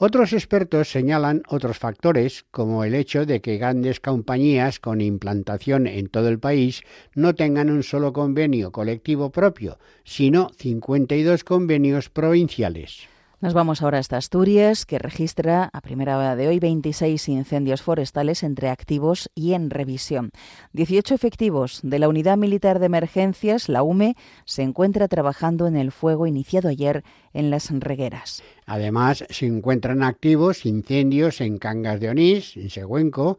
Otros 0.00 0.32
expertos 0.32 0.88
señalan 0.92 1.42
otros 1.48 1.76
factores, 1.78 2.44
como 2.52 2.84
el 2.84 2.94
hecho 2.94 3.26
de 3.26 3.40
que 3.40 3.58
grandes 3.58 3.98
compañías 3.98 4.78
con 4.78 5.00
implantación 5.00 5.88
en 5.88 6.08
todo 6.08 6.28
el 6.28 6.38
país 6.38 6.82
no 7.16 7.34
tengan 7.34 7.68
un 7.68 7.82
solo 7.82 8.12
convenio 8.12 8.70
colectivo 8.70 9.30
propio, 9.30 9.78
sino 10.04 10.50
52 10.56 11.42
convenios 11.42 12.10
provinciales. 12.10 13.08
Nos 13.40 13.54
vamos 13.54 13.82
ahora 13.82 14.00
hasta 14.00 14.16
Asturias, 14.16 14.84
que 14.84 14.98
registra 14.98 15.70
a 15.72 15.80
primera 15.80 16.18
hora 16.18 16.34
de 16.34 16.48
hoy 16.48 16.58
26 16.58 17.28
incendios 17.28 17.82
forestales 17.82 18.42
entre 18.42 18.68
activos 18.68 19.30
y 19.32 19.52
en 19.52 19.70
revisión. 19.70 20.32
18 20.72 21.14
efectivos 21.14 21.78
de 21.84 22.00
la 22.00 22.08
Unidad 22.08 22.36
Militar 22.36 22.80
de 22.80 22.86
Emergencias, 22.86 23.68
la 23.68 23.84
UME, 23.84 24.16
se 24.44 24.62
encuentra 24.62 25.06
trabajando 25.06 25.68
en 25.68 25.76
el 25.76 25.92
fuego 25.92 26.26
iniciado 26.26 26.68
ayer 26.68 27.04
en 27.32 27.50
las 27.50 27.70
regueras. 27.70 28.42
Además, 28.66 29.24
se 29.30 29.46
encuentran 29.46 30.02
activos 30.02 30.66
incendios 30.66 31.40
en 31.40 31.58
Cangas 31.58 32.00
de 32.00 32.08
Onís, 32.08 32.56
en 32.56 32.70
Següenco, 32.70 33.38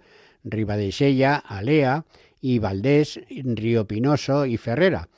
Sella, 0.92 1.36
Alea 1.36 2.06
y 2.40 2.60
Valdés, 2.60 3.20
Río 3.28 3.86
Pinoso 3.86 4.46
y 4.46 4.56
Ferrera 4.56 5.10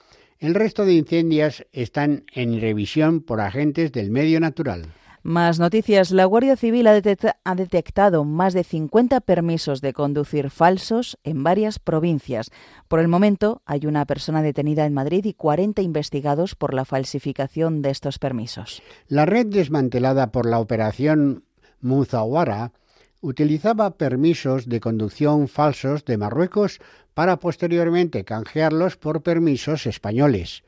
el 0.41 0.55
resto 0.55 0.85
de 0.85 0.95
incendios 0.95 1.65
están 1.71 2.25
en 2.33 2.59
revisión 2.59 3.21
por 3.21 3.39
agentes 3.39 3.91
del 3.91 4.09
medio 4.09 4.39
natural. 4.39 4.87
Más 5.21 5.59
noticias. 5.59 6.09
La 6.09 6.25
Guardia 6.25 6.57
Civil 6.57 6.87
ha, 6.87 7.55
detectado 7.55 8.25
más 8.25 8.55
de 8.55 8.63
50 8.63 9.21
permisos 9.21 9.79
de 9.79 9.93
conducir 9.93 10.49
falsos 10.49 11.19
en 11.23 11.43
varias 11.43 11.77
provincias. 11.77 12.49
Por 12.87 12.99
el 12.99 13.07
momento, 13.07 13.61
hay 13.67 13.85
una 13.85 14.05
persona 14.05 14.41
detenida 14.41 14.87
en 14.87 14.95
Madrid 14.95 15.23
y 15.25 15.35
40 15.35 15.83
investigados 15.83 16.55
por 16.55 16.73
la 16.73 16.85
falsificación 16.85 17.83
de 17.83 17.91
estos 17.91 18.17
permisos. 18.17 18.81
La 19.07 19.27
red 19.27 19.45
desmantelada 19.45 20.31
por 20.31 20.49
la 20.49 20.57
operación 20.57 21.43
Muzawara 21.81 22.73
utilizaba 23.21 23.97
permisos 23.97 24.67
de 24.67 24.79
conducción 24.79 25.47
falsos 25.47 26.03
de 26.05 26.17
Marruecos 26.17 26.79
para 27.13 27.37
posteriormente 27.37 28.25
canjearlos 28.25 28.97
por 28.97 29.21
permisos 29.21 29.85
españoles. 29.85 30.63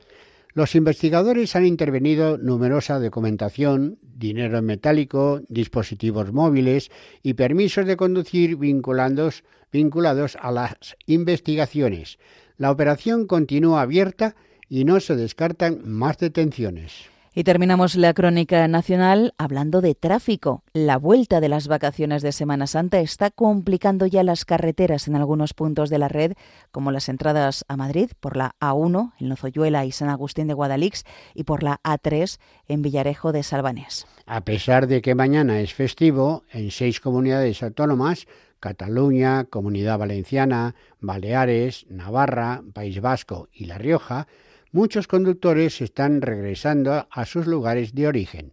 Los 0.54 0.76
investigadores 0.76 1.56
han 1.56 1.66
intervenido 1.66 2.38
numerosa 2.38 3.00
documentación, 3.00 3.98
dinero 4.02 4.58
en 4.58 4.66
metálico, 4.66 5.42
dispositivos 5.48 6.32
móviles 6.32 6.92
y 7.24 7.34
permisos 7.34 7.86
de 7.86 7.96
conducir 7.96 8.56
vinculados, 8.56 9.42
vinculados 9.72 10.38
a 10.40 10.52
las 10.52 10.96
investigaciones. 11.06 12.18
La 12.56 12.70
operación 12.70 13.26
continúa 13.26 13.82
abierta 13.82 14.36
y 14.68 14.84
no 14.84 15.00
se 15.00 15.16
descartan 15.16 15.80
más 15.84 16.18
detenciones. 16.18 17.13
Y 17.36 17.42
terminamos 17.42 17.96
la 17.96 18.14
crónica 18.14 18.68
nacional 18.68 19.34
hablando 19.38 19.80
de 19.80 19.96
tráfico. 19.96 20.62
La 20.72 20.98
vuelta 20.98 21.40
de 21.40 21.48
las 21.48 21.66
vacaciones 21.66 22.22
de 22.22 22.30
Semana 22.30 22.68
Santa 22.68 23.00
está 23.00 23.32
complicando 23.32 24.06
ya 24.06 24.22
las 24.22 24.44
carreteras 24.44 25.08
en 25.08 25.16
algunos 25.16 25.52
puntos 25.52 25.90
de 25.90 25.98
la 25.98 26.06
red, 26.06 26.34
como 26.70 26.92
las 26.92 27.08
entradas 27.08 27.64
a 27.66 27.76
Madrid 27.76 28.12
por 28.20 28.36
la 28.36 28.54
A1 28.60 29.14
en 29.18 29.28
Lozoyuela 29.28 29.84
y 29.84 29.90
San 29.90 30.10
Agustín 30.10 30.46
de 30.46 30.54
Guadalix 30.54 31.02
y 31.34 31.42
por 31.42 31.64
la 31.64 31.80
A3 31.82 32.38
en 32.68 32.82
Villarejo 32.82 33.32
de 33.32 33.42
Salvanés. 33.42 34.06
A 34.26 34.42
pesar 34.42 34.86
de 34.86 35.02
que 35.02 35.16
mañana 35.16 35.58
es 35.58 35.74
festivo, 35.74 36.44
en 36.52 36.70
seis 36.70 37.00
comunidades 37.00 37.64
autónomas 37.64 38.28
Cataluña, 38.64 39.44
Comunidad 39.44 39.98
Valenciana, 39.98 40.74
Baleares, 40.98 41.84
Navarra, 41.90 42.62
País 42.72 42.98
Vasco 43.00 43.50
y 43.52 43.66
La 43.66 43.76
Rioja, 43.76 44.26
muchos 44.74 45.06
conductores 45.06 45.80
están 45.80 46.20
regresando 46.20 47.06
a 47.08 47.24
sus 47.26 47.46
lugares 47.46 47.94
de 47.94 48.08
origen. 48.08 48.52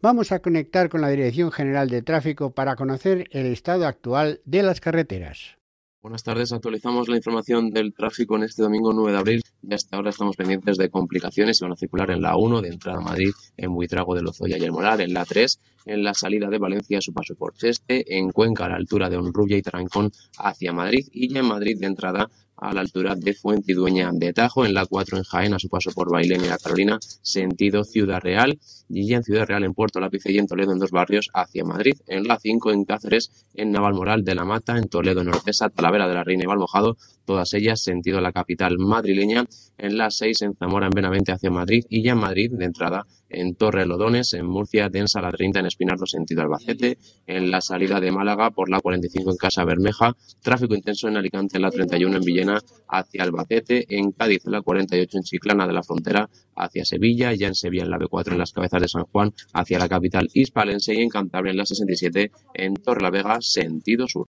Vamos 0.00 0.30
a 0.30 0.38
conectar 0.38 0.88
con 0.88 1.00
la 1.00 1.08
Dirección 1.08 1.50
General 1.50 1.90
de 1.90 2.02
Tráfico 2.02 2.52
para 2.52 2.76
conocer 2.76 3.26
el 3.32 3.46
estado 3.46 3.84
actual 3.84 4.40
de 4.44 4.62
las 4.62 4.80
carreteras. 4.80 5.56
Buenas 6.00 6.22
tardes, 6.22 6.52
actualizamos 6.52 7.08
la 7.08 7.16
información 7.16 7.70
del 7.70 7.92
tráfico 7.92 8.36
en 8.36 8.44
este 8.44 8.62
domingo 8.62 8.92
9 8.92 9.10
de 9.10 9.18
abril 9.18 9.42
y 9.60 9.74
hasta 9.74 9.96
ahora 9.96 10.10
estamos 10.10 10.36
pendientes 10.36 10.76
de 10.76 10.88
complicaciones. 10.88 11.58
Se 11.58 11.64
van 11.64 11.72
a 11.72 11.76
circular 11.76 12.12
en 12.12 12.22
la 12.22 12.36
1 12.36 12.62
de 12.62 12.68
entrada 12.68 12.98
a 12.98 13.00
Madrid, 13.00 13.32
en 13.56 13.74
Buitrago 13.74 14.14
de 14.14 14.22
Lozoya 14.22 14.58
y 14.58 14.62
el 14.62 14.70
Molar, 14.70 15.00
en 15.00 15.12
la 15.12 15.24
3, 15.24 15.58
en 15.86 16.04
la 16.04 16.14
salida 16.14 16.48
de 16.48 16.58
Valencia 16.58 16.98
a 16.98 17.00
su 17.00 17.12
paso 17.12 17.34
por 17.34 17.54
Cheste, 17.54 18.16
en 18.16 18.30
Cuenca 18.30 18.66
a 18.66 18.68
la 18.68 18.76
altura 18.76 19.10
de 19.10 19.16
Honrubia 19.16 19.56
y 19.56 19.62
Trancón 19.62 20.12
hacia 20.38 20.72
Madrid 20.72 21.08
y 21.10 21.26
ya 21.26 21.40
en 21.40 21.46
Madrid 21.46 21.76
de 21.76 21.86
entrada 21.86 22.30
a 22.56 22.72
la 22.72 22.80
altura 22.80 23.14
de 23.14 23.34
Fuentidueña 23.34 24.10
de 24.12 24.32
Tajo, 24.32 24.64
en 24.64 24.74
la 24.74 24.86
4 24.86 25.18
en 25.18 25.24
Jaén, 25.24 25.54
a 25.54 25.58
su 25.58 25.68
paso 25.68 25.90
por 25.92 26.10
Bailén 26.10 26.44
y 26.44 26.48
la 26.48 26.58
Carolina, 26.58 26.98
sentido 27.00 27.84
Ciudad 27.84 28.20
Real, 28.20 28.58
y 28.88 29.12
en 29.14 29.22
Ciudad 29.22 29.46
Real, 29.46 29.64
en 29.64 29.74
Puerto 29.74 30.00
Lápice 30.00 30.32
y 30.32 30.38
en 30.38 30.46
Toledo, 30.46 30.72
en 30.72 30.78
dos 30.78 30.90
barrios, 30.90 31.28
hacia 31.34 31.64
Madrid, 31.64 31.94
en 32.06 32.24
la 32.24 32.38
5 32.38 32.72
en 32.72 32.84
Cáceres, 32.84 33.46
en 33.54 33.72
Navalmoral 33.72 34.24
de 34.24 34.34
la 34.34 34.44
Mata, 34.44 34.78
en 34.78 34.88
Toledo, 34.88 35.20
en 35.20 35.28
Ortesa, 35.28 35.68
Talavera 35.70 36.08
de 36.08 36.14
la 36.14 36.24
Reina 36.24 36.44
y 36.44 36.46
Valmojado, 36.46 36.96
todas 37.26 37.52
ellas 37.52 37.82
sentido 37.82 38.20
la 38.20 38.32
capital 38.32 38.78
madrileña, 38.78 39.44
en 39.76 39.98
la 39.98 40.10
6 40.10 40.42
en 40.42 40.54
Zamora, 40.56 40.86
en 40.86 40.92
Benavente 40.92 41.32
hacia 41.32 41.50
Madrid, 41.50 41.84
y 41.90 42.02
ya 42.02 42.12
en 42.12 42.18
Madrid, 42.18 42.50
de 42.52 42.64
entrada, 42.64 43.06
en 43.28 43.56
Torre 43.56 43.86
Lodones, 43.86 44.32
en 44.34 44.46
Murcia, 44.46 44.88
Densa 44.88 45.20
la 45.20 45.32
30 45.32 45.60
en 45.60 45.66
Espinardo 45.66 46.06
sentido 46.06 46.42
Albacete, 46.42 46.98
en 47.26 47.50
la 47.50 47.60
salida 47.60 48.00
de 48.00 48.12
Málaga 48.12 48.50
por 48.50 48.70
la 48.70 48.80
45 48.80 49.32
en 49.32 49.36
Casa 49.36 49.64
Bermeja, 49.64 50.16
tráfico 50.42 50.74
intenso 50.74 51.08
en 51.08 51.16
Alicante 51.16 51.56
en 51.56 51.62
la 51.62 51.70
31 51.70 52.16
en 52.16 52.24
Villena 52.24 52.60
hacia 52.88 53.22
Albacete, 53.22 53.84
en 53.88 54.12
Cádiz 54.12 54.46
en 54.46 54.52
la 54.52 54.62
48 54.62 55.18
en 55.18 55.24
Chiclana 55.24 55.66
de 55.66 55.72
la 55.72 55.82
Frontera 55.82 56.30
hacia 56.54 56.84
Sevilla, 56.84 57.34
ya 57.34 57.48
en 57.48 57.54
Sevilla 57.54 57.84
en 57.84 57.90
la 57.90 57.98
B4 57.98 58.32
en 58.32 58.38
las 58.38 58.52
cabezas 58.52 58.80
de 58.80 58.88
San 58.88 59.04
Juan 59.04 59.34
hacia 59.52 59.78
la 59.78 59.88
capital 59.88 60.28
hispalense 60.32 60.94
y 60.94 61.02
en 61.02 61.08
Cantabria 61.08 61.50
en 61.50 61.58
la 61.58 61.66
67 61.66 62.30
en 62.54 62.74
Torre 62.74 63.02
la 63.02 63.10
Vega 63.10 63.38
sentido 63.40 64.06
sur. 64.06 64.28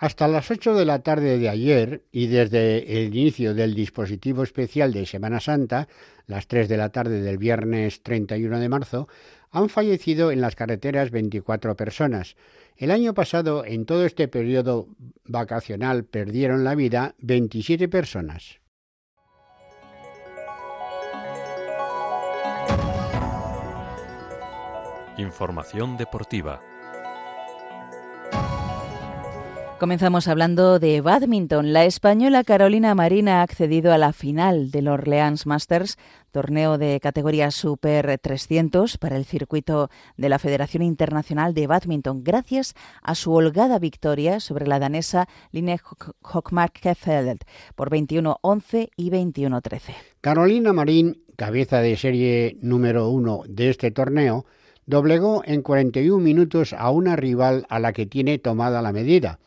Hasta 0.00 0.28
las 0.28 0.48
8 0.48 0.76
de 0.76 0.84
la 0.84 1.00
tarde 1.00 1.38
de 1.38 1.48
ayer 1.48 2.04
y 2.12 2.28
desde 2.28 3.02
el 3.02 3.16
inicio 3.16 3.52
del 3.52 3.74
dispositivo 3.74 4.44
especial 4.44 4.92
de 4.92 5.04
Semana 5.06 5.40
Santa, 5.40 5.88
las 6.28 6.46
3 6.46 6.68
de 6.68 6.76
la 6.76 6.90
tarde 6.90 7.20
del 7.20 7.36
viernes 7.36 8.04
31 8.04 8.60
de 8.60 8.68
marzo, 8.68 9.08
han 9.50 9.68
fallecido 9.68 10.30
en 10.30 10.40
las 10.40 10.54
carreteras 10.54 11.10
24 11.10 11.74
personas. 11.74 12.36
El 12.76 12.92
año 12.92 13.12
pasado, 13.12 13.64
en 13.64 13.86
todo 13.86 14.06
este 14.06 14.28
periodo 14.28 14.86
vacacional, 15.24 16.04
perdieron 16.04 16.62
la 16.62 16.76
vida 16.76 17.16
27 17.18 17.88
personas. 17.88 18.60
Información 25.16 25.96
deportiva. 25.96 26.62
Comenzamos 29.78 30.26
hablando 30.26 30.80
de 30.80 31.00
badminton. 31.00 31.72
La 31.72 31.84
española 31.84 32.42
Carolina 32.42 32.96
Marín 32.96 33.28
ha 33.28 33.42
accedido 33.42 33.92
a 33.92 33.98
la 33.98 34.12
final 34.12 34.72
del 34.72 34.88
Orleans 34.88 35.46
Masters, 35.46 35.98
torneo 36.32 36.78
de 36.78 36.98
categoría 36.98 37.52
Super 37.52 38.18
300 38.18 38.98
para 38.98 39.16
el 39.16 39.24
circuito 39.24 39.88
de 40.16 40.28
la 40.28 40.40
Federación 40.40 40.82
Internacional 40.82 41.54
de 41.54 41.68
Badminton, 41.68 42.24
gracias 42.24 42.74
a 43.02 43.14
su 43.14 43.32
holgada 43.32 43.78
victoria 43.78 44.40
sobre 44.40 44.66
la 44.66 44.80
danesa 44.80 45.28
Line 45.52 45.78
Hockmark-Kefeld 46.22 47.42
por 47.76 47.90
21-11 47.90 48.90
y 48.96 49.10
21-13. 49.10 49.94
Carolina 50.20 50.72
Marín, 50.72 51.22
cabeza 51.36 51.80
de 51.80 51.96
serie 51.96 52.58
número 52.62 53.10
uno 53.10 53.42
de 53.48 53.70
este 53.70 53.92
torneo, 53.92 54.44
doblegó 54.86 55.42
en 55.44 55.62
41 55.62 56.18
minutos 56.18 56.72
a 56.72 56.90
una 56.90 57.14
rival 57.14 57.64
a 57.68 57.78
la 57.78 57.92
que 57.92 58.06
tiene 58.06 58.38
tomada 58.38 58.82
la 58.82 58.90
medida 58.90 59.38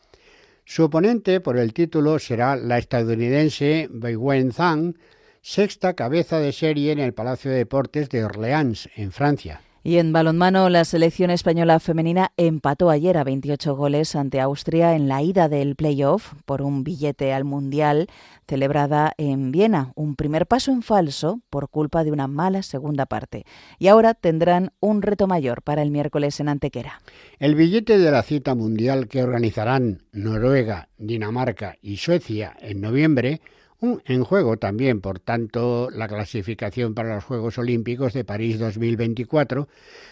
su 0.64 0.84
oponente 0.84 1.40
por 1.40 1.56
el 1.58 1.72
título 1.72 2.18
será 2.18 2.56
la 2.56 2.78
estadounidense 2.78 3.88
Wen 3.90 4.52
Zhang, 4.52 4.96
sexta 5.40 5.94
cabeza 5.94 6.38
de 6.38 6.52
serie 6.52 6.92
en 6.92 7.00
el 7.00 7.14
Palacio 7.14 7.50
de 7.50 7.58
Deportes 7.58 8.08
de 8.08 8.24
Orleans, 8.24 8.88
en 8.96 9.12
Francia. 9.12 9.60
Y 9.84 9.96
en 9.96 10.12
balonmano, 10.12 10.68
la 10.68 10.84
selección 10.84 11.30
española 11.30 11.80
femenina 11.80 12.32
empató 12.36 12.88
ayer 12.88 13.18
a 13.18 13.24
28 13.24 13.74
goles 13.74 14.14
ante 14.14 14.40
Austria 14.40 14.94
en 14.94 15.08
la 15.08 15.22
ida 15.22 15.48
del 15.48 15.74
playoff 15.74 16.34
por 16.44 16.62
un 16.62 16.84
billete 16.84 17.32
al 17.32 17.42
Mundial 17.42 18.06
celebrada 18.46 19.12
en 19.16 19.50
Viena, 19.50 19.92
un 19.96 20.14
primer 20.14 20.46
paso 20.46 20.70
en 20.70 20.82
falso 20.82 21.40
por 21.50 21.68
culpa 21.68 22.04
de 22.04 22.12
una 22.12 22.28
mala 22.28 22.62
segunda 22.62 23.06
parte. 23.06 23.44
Y 23.78 23.88
ahora 23.88 24.14
tendrán 24.14 24.72
un 24.78 25.02
reto 25.02 25.26
mayor 25.26 25.62
para 25.62 25.82
el 25.82 25.90
miércoles 25.90 26.38
en 26.38 26.48
Antequera. 26.48 27.00
El 27.40 27.54
billete 27.54 27.98
de 27.98 28.10
la 28.10 28.22
cita 28.22 28.54
mundial 28.54 29.08
que 29.08 29.22
organizarán 29.24 30.02
Noruega, 30.12 30.90
Dinamarca 30.96 31.76
y 31.82 31.96
Suecia 31.96 32.54
en 32.60 32.80
noviembre 32.80 33.40
en 33.82 34.22
juego 34.22 34.58
también, 34.58 35.00
por 35.00 35.18
tanto, 35.18 35.90
la 35.90 36.06
clasificación 36.06 36.94
para 36.94 37.16
los 37.16 37.24
Juegos 37.24 37.58
Olímpicos 37.58 38.12
de 38.12 38.24
París 38.24 38.60
2024 38.60 39.68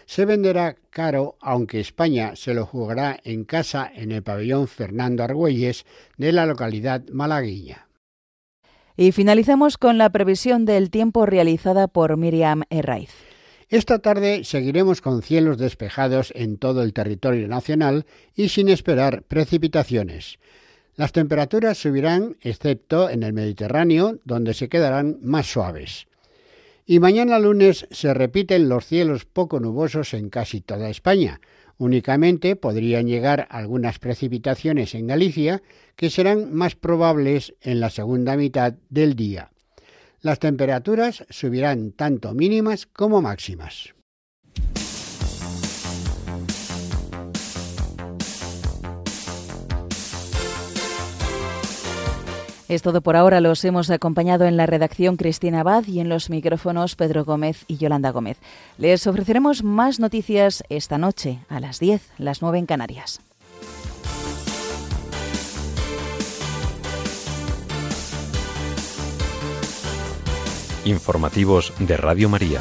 se 0.06 0.24
venderá 0.24 0.74
caro, 0.90 1.36
aunque 1.40 1.78
España 1.78 2.34
se 2.34 2.52
lo 2.52 2.66
jugará 2.66 3.20
en 3.22 3.44
casa 3.44 3.90
en 3.94 4.10
el 4.10 4.24
pabellón 4.24 4.66
Fernando 4.66 5.22
Argüelles 5.22 5.86
de 6.16 6.32
la 6.32 6.46
localidad 6.46 7.02
malagueña. 7.12 7.86
Y 8.96 9.12
finalizamos 9.12 9.78
con 9.78 9.98
la 9.98 10.10
previsión 10.10 10.64
del 10.64 10.90
tiempo 10.90 11.24
realizada 11.24 11.86
por 11.86 12.16
Miriam 12.16 12.64
Herraiz. 12.70 13.10
Esta 13.68 14.00
tarde 14.00 14.42
seguiremos 14.42 15.00
con 15.00 15.22
cielos 15.22 15.58
despejados 15.58 16.32
en 16.34 16.58
todo 16.58 16.82
el 16.82 16.92
territorio 16.92 17.46
nacional 17.46 18.04
y 18.34 18.48
sin 18.48 18.68
esperar 18.68 19.22
precipitaciones. 19.22 20.40
Las 21.00 21.12
temperaturas 21.12 21.78
subirán, 21.78 22.36
excepto 22.42 23.08
en 23.08 23.22
el 23.22 23.32
Mediterráneo, 23.32 24.20
donde 24.26 24.52
se 24.52 24.68
quedarán 24.68 25.16
más 25.22 25.50
suaves. 25.50 26.08
Y 26.84 26.98
mañana 27.00 27.38
lunes 27.38 27.86
se 27.90 28.12
repiten 28.12 28.68
los 28.68 28.84
cielos 28.84 29.24
poco 29.24 29.60
nubosos 29.60 30.12
en 30.12 30.28
casi 30.28 30.60
toda 30.60 30.90
España. 30.90 31.40
Únicamente 31.78 32.54
podrían 32.54 33.06
llegar 33.06 33.48
algunas 33.48 33.98
precipitaciones 33.98 34.94
en 34.94 35.06
Galicia, 35.06 35.62
que 35.96 36.10
serán 36.10 36.52
más 36.52 36.74
probables 36.74 37.54
en 37.62 37.80
la 37.80 37.88
segunda 37.88 38.36
mitad 38.36 38.74
del 38.90 39.16
día. 39.16 39.52
Las 40.20 40.38
temperaturas 40.38 41.24
subirán 41.30 41.92
tanto 41.92 42.34
mínimas 42.34 42.84
como 42.84 43.22
máximas. 43.22 43.94
Es 52.70 52.82
todo 52.82 53.00
por 53.00 53.16
ahora. 53.16 53.40
Los 53.40 53.64
hemos 53.64 53.90
acompañado 53.90 54.44
en 54.44 54.56
la 54.56 54.64
redacción 54.64 55.16
Cristina 55.16 55.60
Abad 55.60 55.88
y 55.88 55.98
en 55.98 56.08
los 56.08 56.30
micrófonos 56.30 56.94
Pedro 56.94 57.24
Gómez 57.24 57.64
y 57.66 57.78
Yolanda 57.78 58.10
Gómez. 58.10 58.38
Les 58.78 59.08
ofreceremos 59.08 59.64
más 59.64 59.98
noticias 59.98 60.62
esta 60.68 60.96
noche 60.96 61.40
a 61.48 61.58
las 61.58 61.80
10, 61.80 62.00
las 62.18 62.42
9 62.42 62.60
en 62.60 62.66
Canarias. 62.66 63.20
Informativos 70.84 71.72
de 71.80 71.96
Radio 71.96 72.28
María. 72.28 72.60